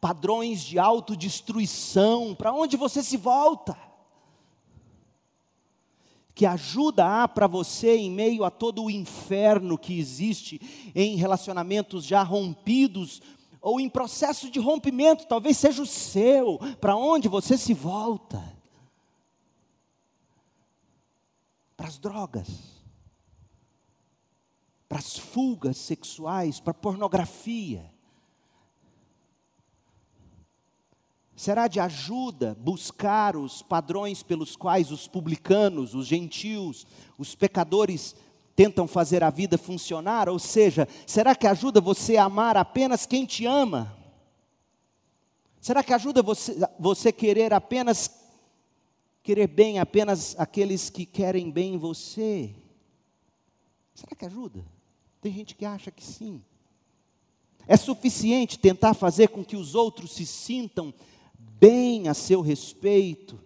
[0.00, 3.76] padrões de autodestruição, para onde você se volta?
[6.34, 12.04] Que ajuda há para você em meio a todo o inferno que existe em relacionamentos
[12.04, 13.20] já rompidos
[13.60, 18.42] ou em processo de rompimento, talvez seja o seu, para onde você se volta?
[21.76, 22.48] Para as drogas,
[24.88, 27.90] para as fugas sexuais, para a pornografia
[31.38, 36.84] Será de ajuda buscar os padrões pelos quais os publicanos, os gentios,
[37.16, 38.16] os pecadores
[38.58, 40.28] tentam fazer a vida funcionar?
[40.28, 43.96] Ou seja, será que ajuda você a amar apenas quem te ama?
[45.60, 48.10] Será que ajuda você, você querer apenas
[49.22, 52.52] querer bem apenas aqueles que querem bem você?
[53.94, 54.64] Será que ajuda?
[55.20, 56.42] Tem gente que acha que sim.
[57.64, 60.92] É suficiente tentar fazer com que os outros se sintam
[61.38, 63.38] bem a seu respeito,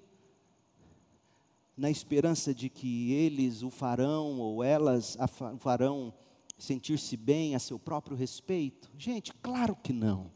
[1.83, 5.19] na esperança de que eles o farão ou elas
[5.53, 6.15] o farão
[6.57, 8.89] sentir-se bem a seu próprio respeito?
[8.97, 10.31] Gente, claro que não.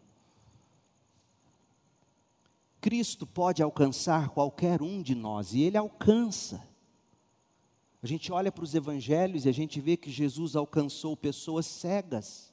[2.80, 6.68] Cristo pode alcançar qualquer um de nós, e Ele alcança.
[8.02, 12.52] A gente olha para os evangelhos e a gente vê que Jesus alcançou pessoas cegas,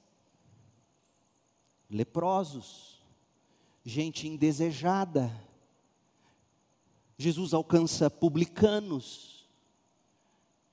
[1.89, 3.03] leprosos,
[3.83, 5.31] gente indesejada.
[7.17, 9.47] Jesus alcança publicanos.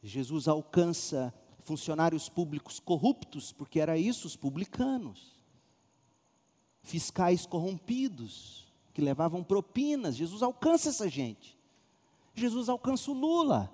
[0.02, 5.38] Jesus alcança funcionários públicos corruptos, porque era isso os publicanos.
[6.82, 10.16] Fiscais corrompidos que levavam propinas.
[10.16, 11.58] Jesus alcança essa gente.
[12.34, 13.72] Jesus alcança o Lula.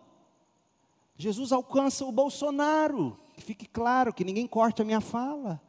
[1.17, 3.19] Jesus alcança o Bolsonaro.
[3.35, 5.63] Que fique claro, que ninguém corte a minha fala.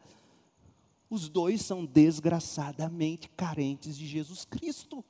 [1.10, 5.04] Os dois são desgraçadamente carentes de Jesus Cristo.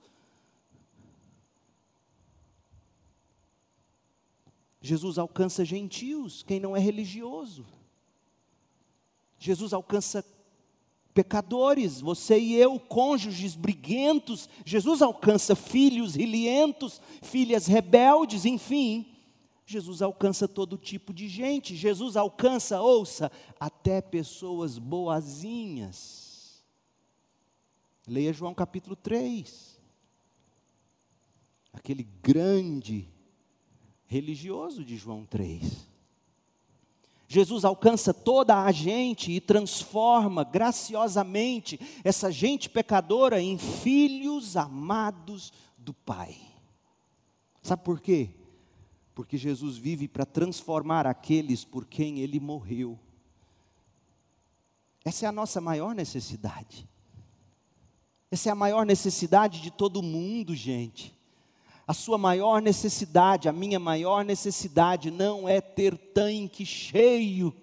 [4.88, 7.66] Jesus alcança gentios, quem não é religioso.
[9.38, 10.26] Jesus alcança
[11.14, 19.14] pecadores, você e eu, cônjuges briguentos, Jesus alcança filhos rilhentos, filhas rebeldes, enfim.
[19.66, 23.30] Jesus alcança todo tipo de gente, Jesus alcança, ouça,
[23.60, 26.64] até pessoas boazinhas.
[28.08, 29.78] Leia João capítulo 3.
[31.74, 33.17] Aquele grande
[34.08, 35.88] religioso de João 3.
[37.28, 45.94] Jesus alcança toda a gente e transforma graciosamente essa gente pecadora em filhos amados do
[45.94, 46.38] Pai.
[47.62, 48.30] Sabe por quê?
[49.14, 52.98] Porque Jesus vive para transformar aqueles por quem ele morreu.
[55.04, 56.88] Essa é a nossa maior necessidade.
[58.32, 61.17] Essa é a maior necessidade de todo mundo, gente.
[61.88, 67.56] A sua maior necessidade, a minha maior necessidade não é ter tanque cheio,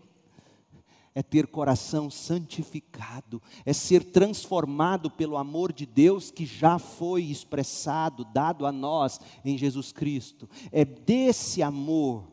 [1.14, 8.24] é ter coração santificado, é ser transformado pelo amor de Deus que já foi expressado,
[8.24, 10.48] dado a nós em Jesus Cristo.
[10.72, 12.24] É desse amor,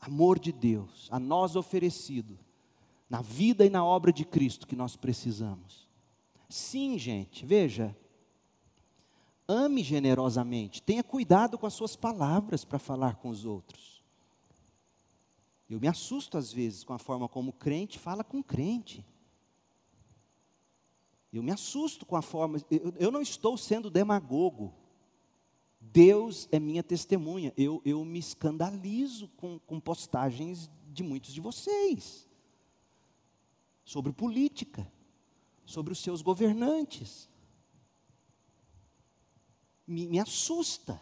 [0.00, 2.38] amor de Deus, a nós oferecido,
[3.10, 5.86] na vida e na obra de Cristo que nós precisamos.
[6.48, 7.94] Sim, gente, veja,
[9.50, 14.00] ame generosamente, tenha cuidado com as suas palavras para falar com os outros.
[15.68, 19.04] Eu me assusto às vezes com a forma como crente fala com crente.
[21.32, 22.58] Eu me assusto com a forma.
[22.70, 24.74] Eu, eu não estou sendo demagogo.
[25.80, 27.52] Deus é minha testemunha.
[27.56, 32.28] Eu, eu me escandalizo com, com postagens de muitos de vocês
[33.84, 34.90] sobre política,
[35.64, 37.29] sobre os seus governantes
[39.90, 41.00] me, me assusta.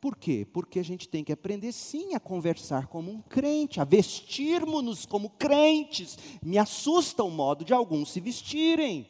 [0.00, 0.46] Por quê?
[0.50, 5.30] Porque a gente tem que aprender sim a conversar como um crente, a vestirmos-nos como
[5.30, 6.18] crentes.
[6.42, 9.08] Me assusta o modo de alguns se vestirem.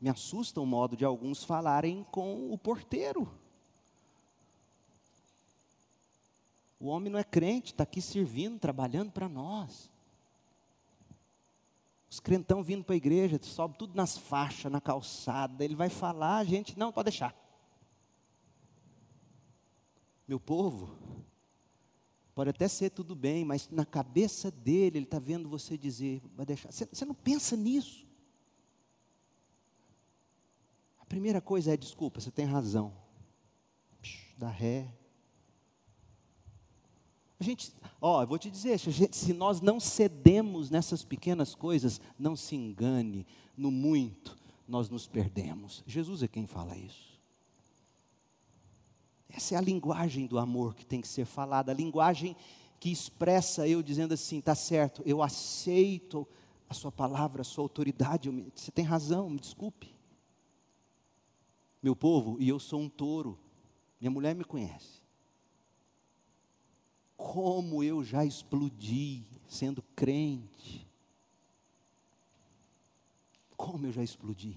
[0.00, 3.32] Me assusta o modo de alguns falarem com o porteiro.
[6.78, 9.91] O homem não é crente, está aqui servindo, trabalhando para nós.
[12.12, 15.64] Os crentão vindo para a igreja, sobe tudo nas faixas, na calçada.
[15.64, 17.34] Ele vai falar, a gente, não, pode deixar.
[20.28, 20.94] Meu povo,
[22.34, 26.44] pode até ser tudo bem, mas na cabeça dele, ele está vendo você dizer, vai
[26.44, 26.70] deixar.
[26.70, 28.06] Você, não pensa nisso.
[31.00, 32.92] A primeira coisa é, desculpa, você tem razão.
[34.36, 34.92] Dá ré,
[37.42, 42.36] a gente, ó, eu vou te dizer, se nós não cedemos nessas pequenas coisas, não
[42.36, 43.26] se engane,
[43.56, 45.82] no muito nós nos perdemos.
[45.84, 47.20] Jesus é quem fala isso.
[49.28, 52.36] Essa é a linguagem do amor que tem que ser falada, a linguagem
[52.78, 56.26] que expressa eu dizendo assim, tá certo, eu aceito
[56.68, 59.92] a sua palavra, a sua autoridade, me, você tem razão, me desculpe.
[61.82, 63.36] Meu povo, e eu sou um touro,
[64.00, 65.01] minha mulher me conhece
[67.22, 70.86] como eu já explodi sendo crente.
[73.56, 74.56] Como eu já explodi.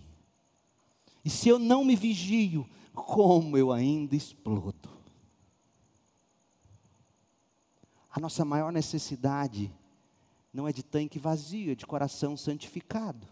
[1.24, 4.90] E se eu não me vigio, como eu ainda explodo.
[8.12, 9.72] A nossa maior necessidade
[10.52, 13.28] não é de tanque vazio, é de coração santificado.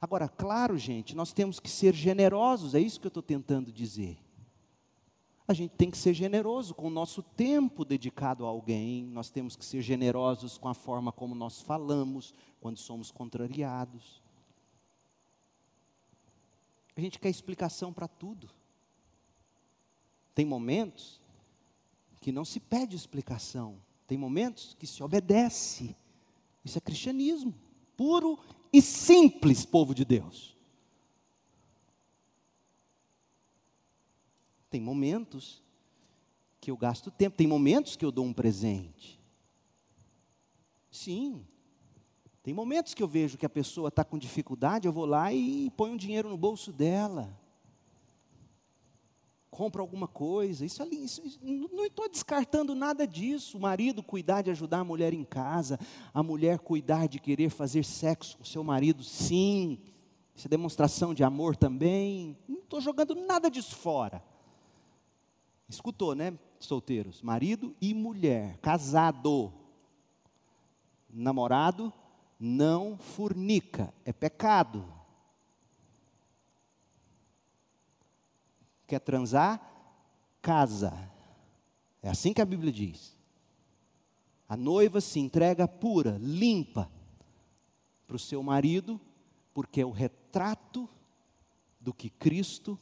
[0.00, 4.18] Agora, claro, gente, nós temos que ser generosos, é isso que eu estou tentando dizer.
[5.48, 9.56] A gente tem que ser generoso com o nosso tempo dedicado a alguém, nós temos
[9.56, 14.22] que ser generosos com a forma como nós falamos quando somos contrariados.
[16.94, 18.50] A gente quer explicação para tudo.
[20.34, 21.18] Tem momentos
[22.20, 25.96] que não se pede explicação, tem momentos que se obedece.
[26.62, 27.54] Isso é cristianismo,
[27.96, 28.38] puro
[28.70, 30.57] e simples, povo de Deus.
[34.70, 35.62] Tem momentos
[36.60, 39.18] que eu gasto tempo, tem momentos que eu dou um presente.
[40.90, 41.46] Sim.
[42.42, 45.70] Tem momentos que eu vejo que a pessoa está com dificuldade, eu vou lá e
[45.76, 47.38] ponho um dinheiro no bolso dela.
[49.50, 50.64] Compro alguma coisa.
[50.64, 53.58] Isso ali, isso, não estou descartando nada disso.
[53.58, 55.78] O marido cuidar de ajudar a mulher em casa,
[56.12, 59.78] a mulher cuidar de querer fazer sexo com seu marido, sim.
[60.34, 62.36] Isso é demonstração de amor também.
[62.46, 64.22] Não estou jogando nada disso fora.
[65.68, 67.20] Escutou, né, solteiros?
[67.20, 69.52] Marido e mulher, casado.
[71.10, 71.92] Namorado
[72.38, 74.84] não fornica, é pecado.
[78.86, 79.60] Quer transar?
[80.40, 80.92] Casa.
[82.02, 83.16] É assim que a Bíblia diz.
[84.48, 86.90] A noiva se entrega pura, limpa,
[88.06, 88.98] para o seu marido,
[89.52, 90.88] porque é o retrato
[91.78, 92.78] do que Cristo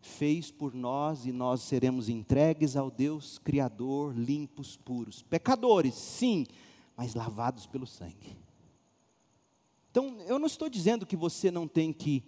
[0.00, 5.22] fez por nós e nós seremos entregues ao Deus Criador, limpos, puros.
[5.22, 6.46] Pecadores, sim,
[6.96, 8.36] mas lavados pelo sangue.
[9.90, 12.22] Então, eu não estou dizendo que você não tem que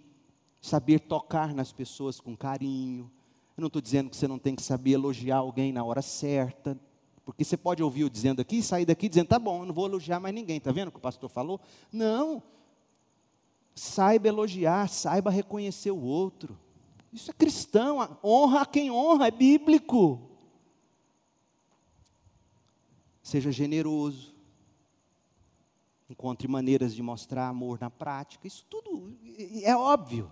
[0.61, 3.11] saber tocar nas pessoas com carinho.
[3.57, 6.79] Eu não estou dizendo que você não tem que saber elogiar alguém na hora certa.
[7.25, 9.73] Porque você pode ouvir eu dizendo aqui e sair daqui dizendo, tá bom, eu não
[9.73, 10.57] vou elogiar mais ninguém.
[10.57, 11.59] Está vendo o que o pastor falou?
[11.91, 12.43] Não.
[13.73, 16.59] Saiba elogiar, saiba reconhecer o outro.
[17.13, 20.31] Isso é cristão, honra a quem honra, é bíblico.
[23.21, 24.33] Seja generoso.
[26.09, 28.47] Encontre maneiras de mostrar amor na prática.
[28.47, 29.15] Isso tudo
[29.63, 30.29] é óbvio.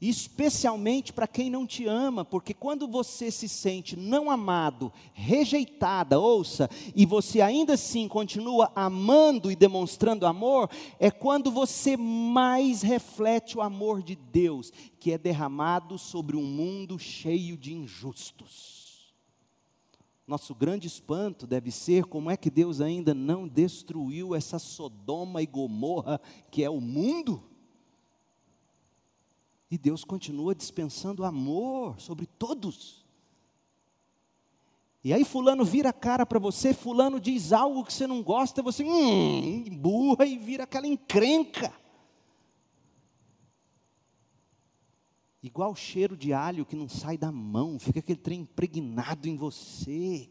[0.00, 6.70] Especialmente para quem não te ama, porque quando você se sente não amado, rejeitada, ouça,
[6.96, 13.60] e você ainda assim continua amando e demonstrando amor, é quando você mais reflete o
[13.60, 18.80] amor de Deus, que é derramado sobre um mundo cheio de injustos.
[20.30, 25.46] Nosso grande espanto deve ser como é que Deus ainda não destruiu essa Sodoma e
[25.46, 26.20] Gomorra
[26.52, 27.49] que é o mundo.
[29.70, 33.04] E Deus continua dispensando amor sobre todos.
[35.02, 38.62] E aí fulano vira a cara para você, fulano diz algo que você não gosta,
[38.62, 41.72] você hum, burra e vira aquela encrenca.
[45.42, 50.28] Igual cheiro de alho que não sai da mão, fica aquele trem impregnado em você.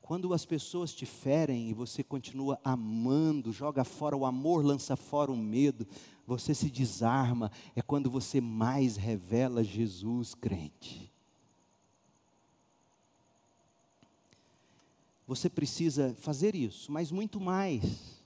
[0.00, 5.30] Quando as pessoas te ferem e você continua amando, joga fora o amor, lança fora
[5.30, 5.86] o medo,
[6.28, 11.10] você se desarma, é quando você mais revela Jesus crente.
[15.26, 18.20] Você precisa fazer isso, mas muito mais.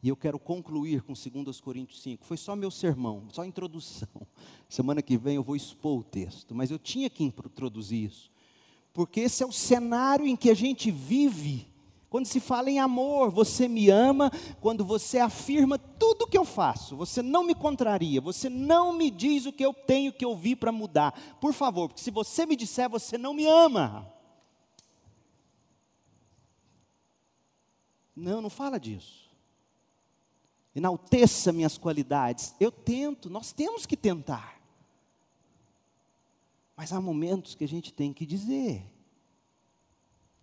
[0.00, 2.24] E eu quero concluir com 2 Coríntios 5.
[2.24, 4.08] Foi só meu sermão, só introdução.
[4.68, 8.30] Semana que vem eu vou expor o texto, mas eu tinha que introduzir isso.
[8.92, 11.67] Porque esse é o cenário em que a gente vive
[12.10, 14.30] quando se fala em amor, você me ama
[14.60, 19.10] quando você afirma tudo o que eu faço, você não me contraria, você não me
[19.10, 21.12] diz o que eu tenho que ouvir para mudar.
[21.38, 24.10] Por favor, porque se você me disser, você não me ama.
[28.16, 29.28] Não, não fala disso.
[30.74, 32.54] Enalteça minhas qualidades.
[32.58, 34.58] Eu tento, nós temos que tentar.
[36.74, 38.84] Mas há momentos que a gente tem que dizer.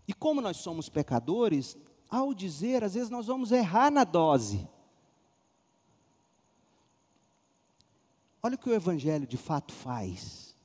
[0.08, 1.78] E como nós somos pecadores,
[2.10, 4.68] ao dizer, às vezes nós vamos errar na dose.
[8.42, 10.56] Olha o que o Evangelho de fato faz.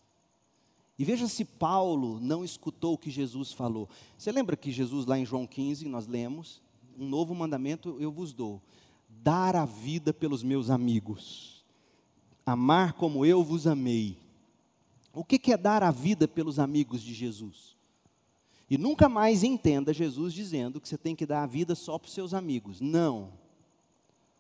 [0.99, 3.89] E veja se Paulo não escutou o que Jesus falou.
[4.19, 6.61] Você lembra que Jesus, lá em João 15, nós lemos:
[6.99, 8.61] Um novo mandamento eu vos dou:
[9.09, 11.65] dar a vida pelos meus amigos,
[12.45, 14.19] amar como eu vos amei.
[15.11, 17.80] O que é dar a vida pelos amigos de Jesus?
[18.71, 22.07] E nunca mais entenda Jesus dizendo que você tem que dar a vida só para
[22.07, 22.81] os seus amigos.
[22.81, 23.33] Não.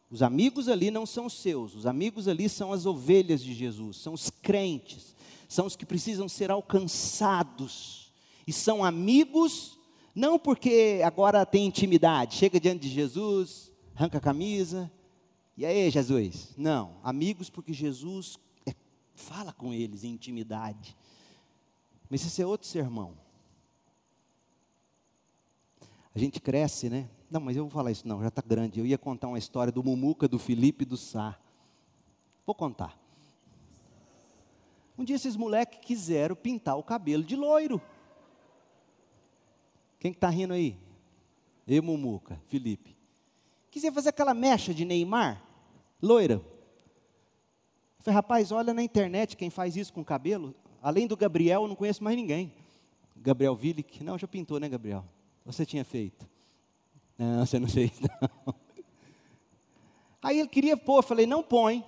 [0.08, 4.12] Os amigos ali não são seus, os amigos ali são as ovelhas de Jesus, são
[4.12, 5.14] os crentes,
[5.48, 8.12] são os que precisam ser alcançados,
[8.44, 9.78] e são amigos,
[10.12, 14.90] não porque agora tem intimidade, chega diante de Jesus, arranca a camisa,
[15.60, 16.54] e aí, Jesus?
[16.56, 18.74] Não, amigos porque Jesus é,
[19.14, 20.96] fala com eles em intimidade.
[22.08, 23.14] Mas esse é outro sermão.
[26.14, 27.08] A gente cresce, né?
[27.30, 28.80] Não, mas eu vou falar isso não, já está grande.
[28.80, 31.38] Eu ia contar uma história do Mumuca, do Felipe do Sá.
[32.44, 32.98] Vou contar.
[34.98, 37.80] Um dia esses moleques quiseram pintar o cabelo de loiro.
[39.98, 40.76] Quem está que tá rindo aí?
[41.66, 42.96] Eu, Mumuca, Felipe.
[43.70, 45.40] Quiser fazer aquela mecha de Neymar,
[46.02, 46.42] loira.
[48.00, 50.54] Falei, rapaz, olha na internet quem faz isso com cabelo.
[50.82, 52.52] Além do Gabriel, eu não conheço mais ninguém.
[53.14, 54.02] Gabriel Willick.
[54.02, 55.04] Não, já pintou, né, Gabriel?
[55.44, 56.28] Você tinha feito.
[57.18, 58.54] Não, você não fez, não.
[60.22, 61.84] Aí ele queria pôr, eu falei, não põe.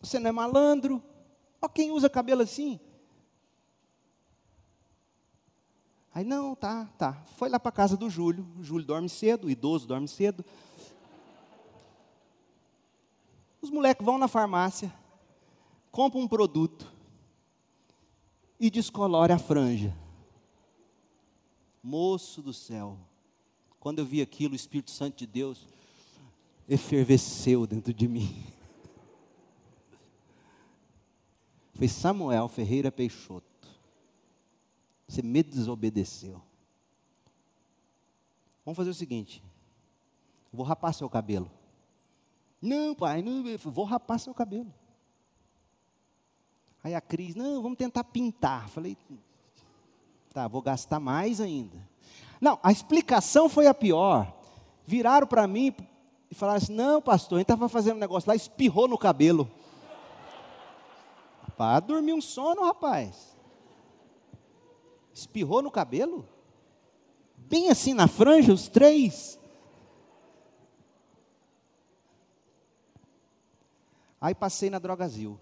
[0.00, 1.02] Você não é malandro?
[1.60, 2.78] Ó, quem usa cabelo assim?
[6.14, 7.12] Aí, não, tá, tá.
[7.36, 8.46] Foi lá para casa do Júlio.
[8.58, 10.42] O Júlio dorme cedo, o idoso dorme cedo.
[13.60, 14.90] Os moleques vão na farmácia,
[15.90, 16.90] compram um produto
[18.58, 19.94] e descolore a franja.
[21.86, 22.98] Moço do céu,
[23.78, 25.68] quando eu vi aquilo, o Espírito Santo de Deus
[26.68, 28.44] efervesceu dentro de mim.
[31.74, 33.68] Foi Samuel Ferreira Peixoto.
[35.06, 36.42] Você me desobedeceu.
[38.64, 39.40] Vamos fazer o seguinte:
[40.52, 41.48] vou rapar seu cabelo.
[42.60, 44.74] Não, pai, não, vou rapar seu cabelo.
[46.82, 48.68] Aí a Cris, não, vamos tentar pintar.
[48.70, 48.96] Falei,
[50.36, 51.78] tá, vou gastar mais ainda.
[52.38, 54.30] Não, a explicação foi a pior.
[54.86, 55.74] Viraram para mim
[56.30, 59.50] e falaram assim: não, pastor, a gente estava fazendo um negócio lá, espirrou no cabelo.
[61.56, 63.34] Para dormir um sono, rapaz.
[65.14, 66.28] Espirrou no cabelo?
[67.38, 69.40] Bem assim na franja, os três.
[74.20, 75.40] Aí passei na Drogazil.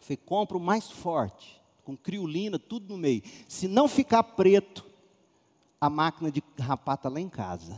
[0.00, 1.55] Falei, compra o mais forte,
[1.86, 3.22] com criolina, tudo no meio.
[3.48, 4.84] Se não ficar preto,
[5.80, 7.74] a máquina de rapar está lá em casa.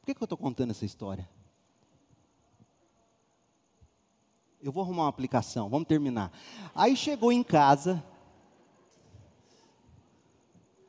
[0.00, 1.28] Por que, que eu estou contando essa história?
[4.62, 6.32] Eu vou arrumar uma aplicação, vamos terminar.
[6.72, 8.04] Aí chegou em casa,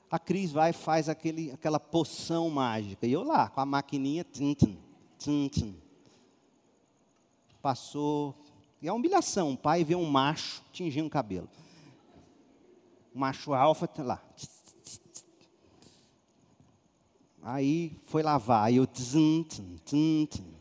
[0.09, 3.07] a Cris vai e faz aquele, aquela poção mágica.
[3.07, 5.75] E eu lá, com a maquininha, tum, tum.
[7.59, 8.38] passou.
[8.81, 11.49] E é humilhação, o pai vê um macho tingindo o cabelo.
[13.13, 14.23] Macho alfa, tá lá.
[17.41, 20.53] Aí foi lavar, aí eu tum, tum, tum, tum.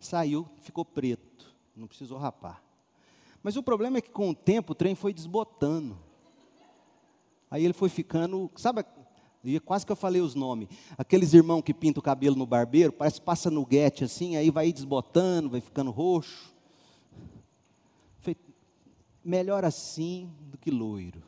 [0.00, 2.62] saiu, ficou preto, não precisou rapar.
[3.42, 5.98] Mas o problema é que com o tempo o trem foi desbotando.
[7.50, 8.84] Aí ele foi ficando, sabe,
[9.64, 10.68] quase que eu falei os nomes.
[10.96, 14.50] Aqueles irmãos que pintam o cabelo no barbeiro, parece que passa no guete assim, aí
[14.50, 16.52] vai desbotando, vai ficando roxo.
[19.28, 21.22] Melhor assim do que loiro.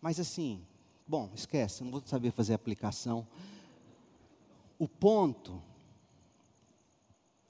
[0.00, 0.64] Mas assim,
[1.06, 3.26] bom, esquece, não vou saber fazer aplicação.
[4.78, 5.62] O ponto,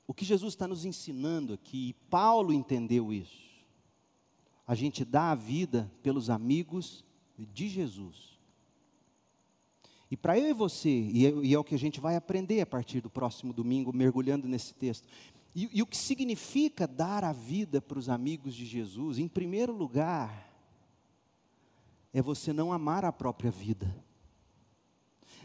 [0.06, 3.44] o que Jesus está nos ensinando aqui, e Paulo entendeu isso
[4.66, 7.04] a gente dá a vida pelos amigos
[7.38, 8.38] de Jesus.
[10.10, 12.60] E para eu e você, e é, e é, o que a gente vai aprender
[12.60, 15.08] a partir do próximo domingo, mergulhando nesse texto,
[15.54, 19.72] e, e o que significa dar a vida para os amigos de Jesus, em primeiro
[19.72, 20.52] lugar,
[22.12, 23.94] é você não amar a própria vida.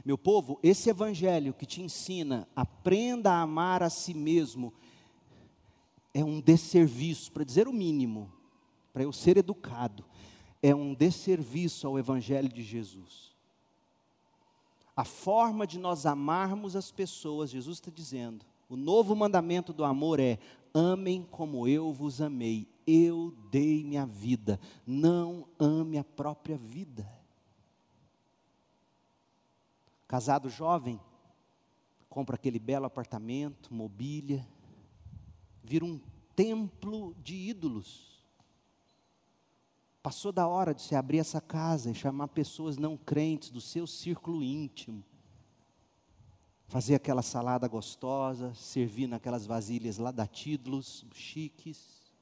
[0.03, 4.73] Meu povo, esse evangelho que te ensina, aprenda a amar a si mesmo,
[6.13, 8.31] é um desserviço, para dizer o mínimo,
[8.91, 10.05] para eu ser educado,
[10.61, 13.35] é um desserviço ao Evangelho de Jesus.
[14.95, 20.19] A forma de nós amarmos as pessoas, Jesus está dizendo, o novo mandamento do amor
[20.19, 20.37] é:
[20.73, 27.09] amem como eu vos amei, eu dei minha vida, não ame a própria vida.
[30.07, 30.99] Casado jovem,
[32.07, 34.47] compra aquele belo apartamento, mobília,
[35.63, 35.99] vira um
[36.35, 38.23] templo de ídolos.
[40.01, 43.85] Passou da hora de se abrir essa casa e chamar pessoas não crentes do seu
[43.85, 45.03] círculo íntimo.
[46.69, 52.13] Fazer aquela salada gostosa, servir naquelas vasilhas lá da Tídulos, chiques.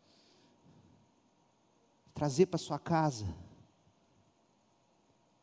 [2.13, 3.27] Trazer para sua casa.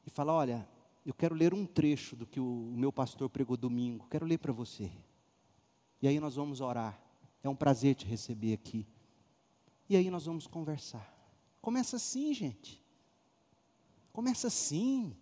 [0.06, 0.68] E falar: olha,
[1.04, 4.54] eu quero ler um trecho do que o meu pastor pregou domingo, quero ler para
[4.54, 4.90] você.
[6.00, 6.98] E aí nós vamos orar.
[7.42, 8.86] É um prazer te receber aqui.
[9.86, 11.14] E aí nós vamos conversar.
[11.60, 12.82] Começa assim, gente.
[14.14, 15.14] Começa assim.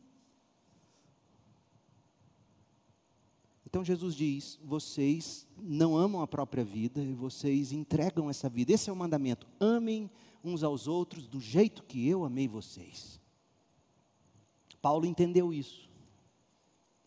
[3.73, 8.71] Então Jesus diz: vocês não amam a própria vida e vocês entregam essa vida.
[8.71, 10.11] Esse é o mandamento: amem
[10.45, 13.19] uns aos outros do jeito que eu amei vocês.
[14.83, 15.89] Paulo entendeu isso.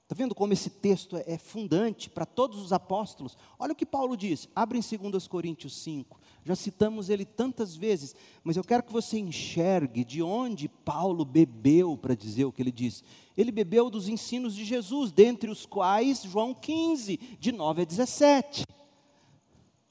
[0.02, 3.38] Está vendo como esse texto é, é fundante para todos os apóstolos?
[3.60, 6.20] Olha o que Paulo diz, abre em 2 Coríntios 5.
[6.46, 11.98] Já citamos ele tantas vezes, mas eu quero que você enxergue de onde Paulo bebeu
[11.98, 13.02] para dizer o que ele disse.
[13.36, 18.64] Ele bebeu dos ensinos de Jesus, dentre os quais João 15, de 9 a 17.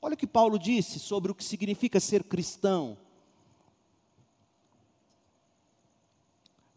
[0.00, 2.96] Olha o que Paulo disse sobre o que significa ser cristão.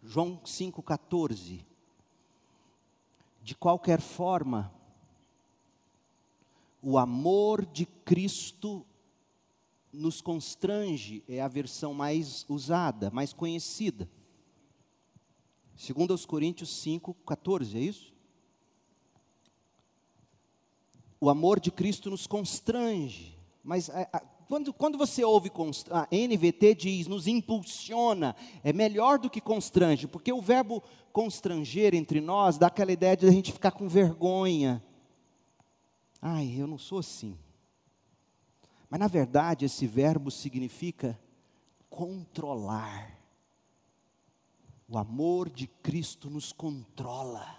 [0.01, 1.63] João 5,14.
[3.43, 4.73] De qualquer forma,
[6.81, 8.83] o amor de Cristo
[9.97, 14.09] nos constrange, é a versão mais usada, mais conhecida.
[15.75, 18.13] Segundo aos Coríntios 5, 14, é isso?
[21.19, 25.51] O amor de Cristo nos constrange, mas a, a, quando, quando você ouve,
[25.89, 30.81] a NVT diz, nos impulsiona, é melhor do que constrange, porque o verbo
[31.11, 34.83] constranger entre nós dá aquela ideia de a gente ficar com vergonha.
[36.21, 37.37] Ai, eu não sou assim.
[38.89, 41.19] Mas na verdade esse verbo significa
[41.89, 43.17] controlar.
[44.87, 47.57] O amor de Cristo nos controla.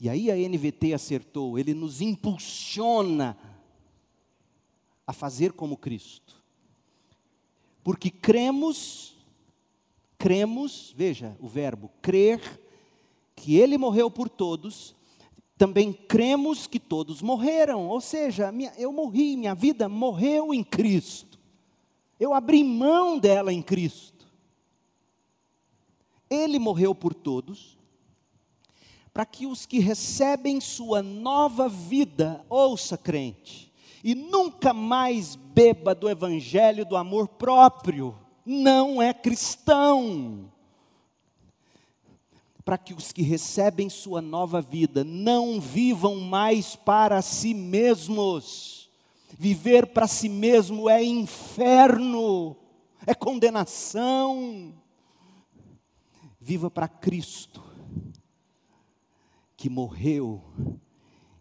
[0.00, 3.36] E aí a NVT acertou, ele nos impulsiona
[5.06, 6.42] a fazer como Cristo.
[7.82, 9.16] Porque cremos,
[10.16, 12.40] cremos, veja o verbo, crer,
[13.34, 14.94] que Ele morreu por todos,
[15.60, 21.38] também cremos que todos morreram, ou seja, minha, eu morri, minha vida morreu em Cristo,
[22.18, 24.26] eu abri mão dela em Cristo.
[26.30, 27.76] Ele morreu por todos,
[29.12, 33.70] para que os que recebem sua nova vida, ouça crente,
[34.02, 38.16] e nunca mais beba do evangelho do amor próprio.
[38.46, 40.49] Não é cristão.
[42.70, 48.88] Para que os que recebem sua nova vida não vivam mais para si mesmos.
[49.36, 52.56] Viver para si mesmo é inferno,
[53.04, 54.72] é condenação.
[56.40, 57.60] Viva para Cristo,
[59.56, 60.40] que morreu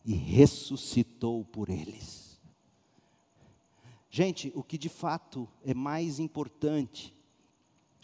[0.04, 2.42] e ressuscitou por eles.
[4.10, 7.16] Gente, o que de fato é mais importante,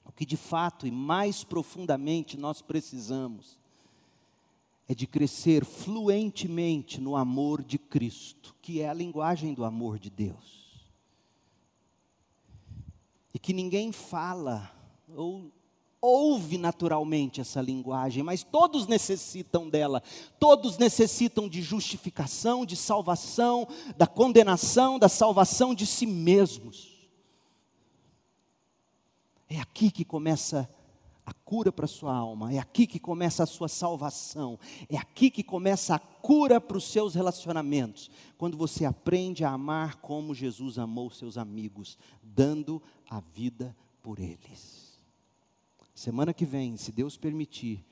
[0.05, 3.59] o que de fato e mais profundamente nós precisamos,
[4.87, 10.09] é de crescer fluentemente no amor de Cristo, que é a linguagem do amor de
[10.09, 10.85] Deus.
[13.33, 14.71] E que ninguém fala
[15.15, 15.51] ou
[16.05, 20.03] ouve naturalmente essa linguagem, mas todos necessitam dela.
[20.39, 26.94] Todos necessitam de justificação, de salvação, da condenação, da salvação de si mesmos.
[29.49, 30.69] É aqui que começa
[31.25, 35.31] a cura para a sua alma, é aqui que começa a sua salvação, é aqui
[35.31, 38.11] que começa a cura para os seus relacionamentos.
[38.37, 44.99] Quando você aprende a amar como Jesus amou seus amigos, dando a vida por eles.
[45.95, 47.83] Semana que vem, se Deus permitir,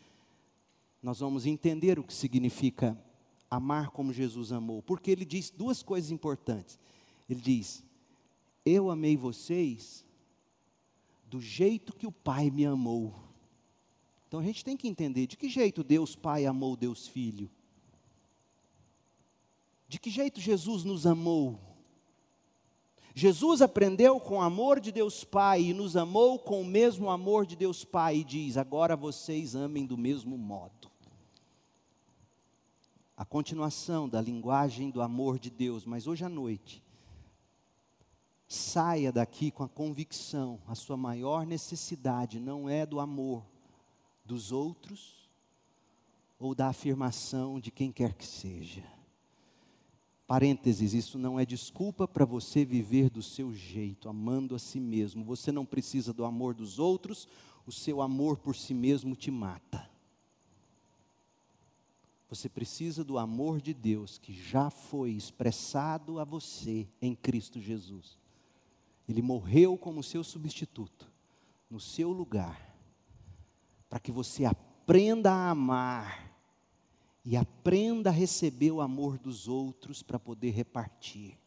[1.01, 2.97] nós vamos entender o que significa
[3.49, 6.79] amar como Jesus amou, porque ele diz duas coisas importantes.
[7.29, 7.83] Ele diz:
[8.65, 10.05] Eu amei vocês
[11.33, 13.11] do jeito que o Pai me amou.
[14.27, 17.49] Então a gente tem que entender de que jeito Deus Pai amou Deus Filho.
[19.87, 21.59] De que jeito Jesus nos amou?
[23.15, 27.47] Jesus aprendeu com o amor de Deus Pai e nos amou com o mesmo amor
[27.47, 30.87] de Deus Pai e diz: agora vocês amem do mesmo modo.
[33.17, 36.82] A continuação da linguagem do amor de Deus, mas hoje à noite,
[38.53, 43.43] saia daqui com a convicção: a sua maior necessidade não é do amor
[44.25, 45.29] dos outros
[46.39, 48.83] ou da afirmação de quem quer que seja
[50.25, 55.23] Parênteses, isso não é desculpa para você viver do seu jeito, amando a si mesmo.
[55.25, 57.27] Você não precisa do amor dos outros,
[57.67, 59.87] o seu amor por si mesmo te mata.
[62.29, 68.17] Você precisa do amor de Deus que já foi expressado a você em Cristo Jesus.
[69.07, 71.11] Ele morreu como seu substituto,
[71.69, 72.75] no seu lugar,
[73.89, 76.31] para que você aprenda a amar
[77.25, 81.37] e aprenda a receber o amor dos outros para poder repartir.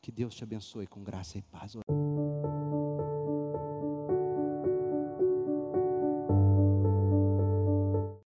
[0.00, 1.76] Que Deus te abençoe com graça e paz.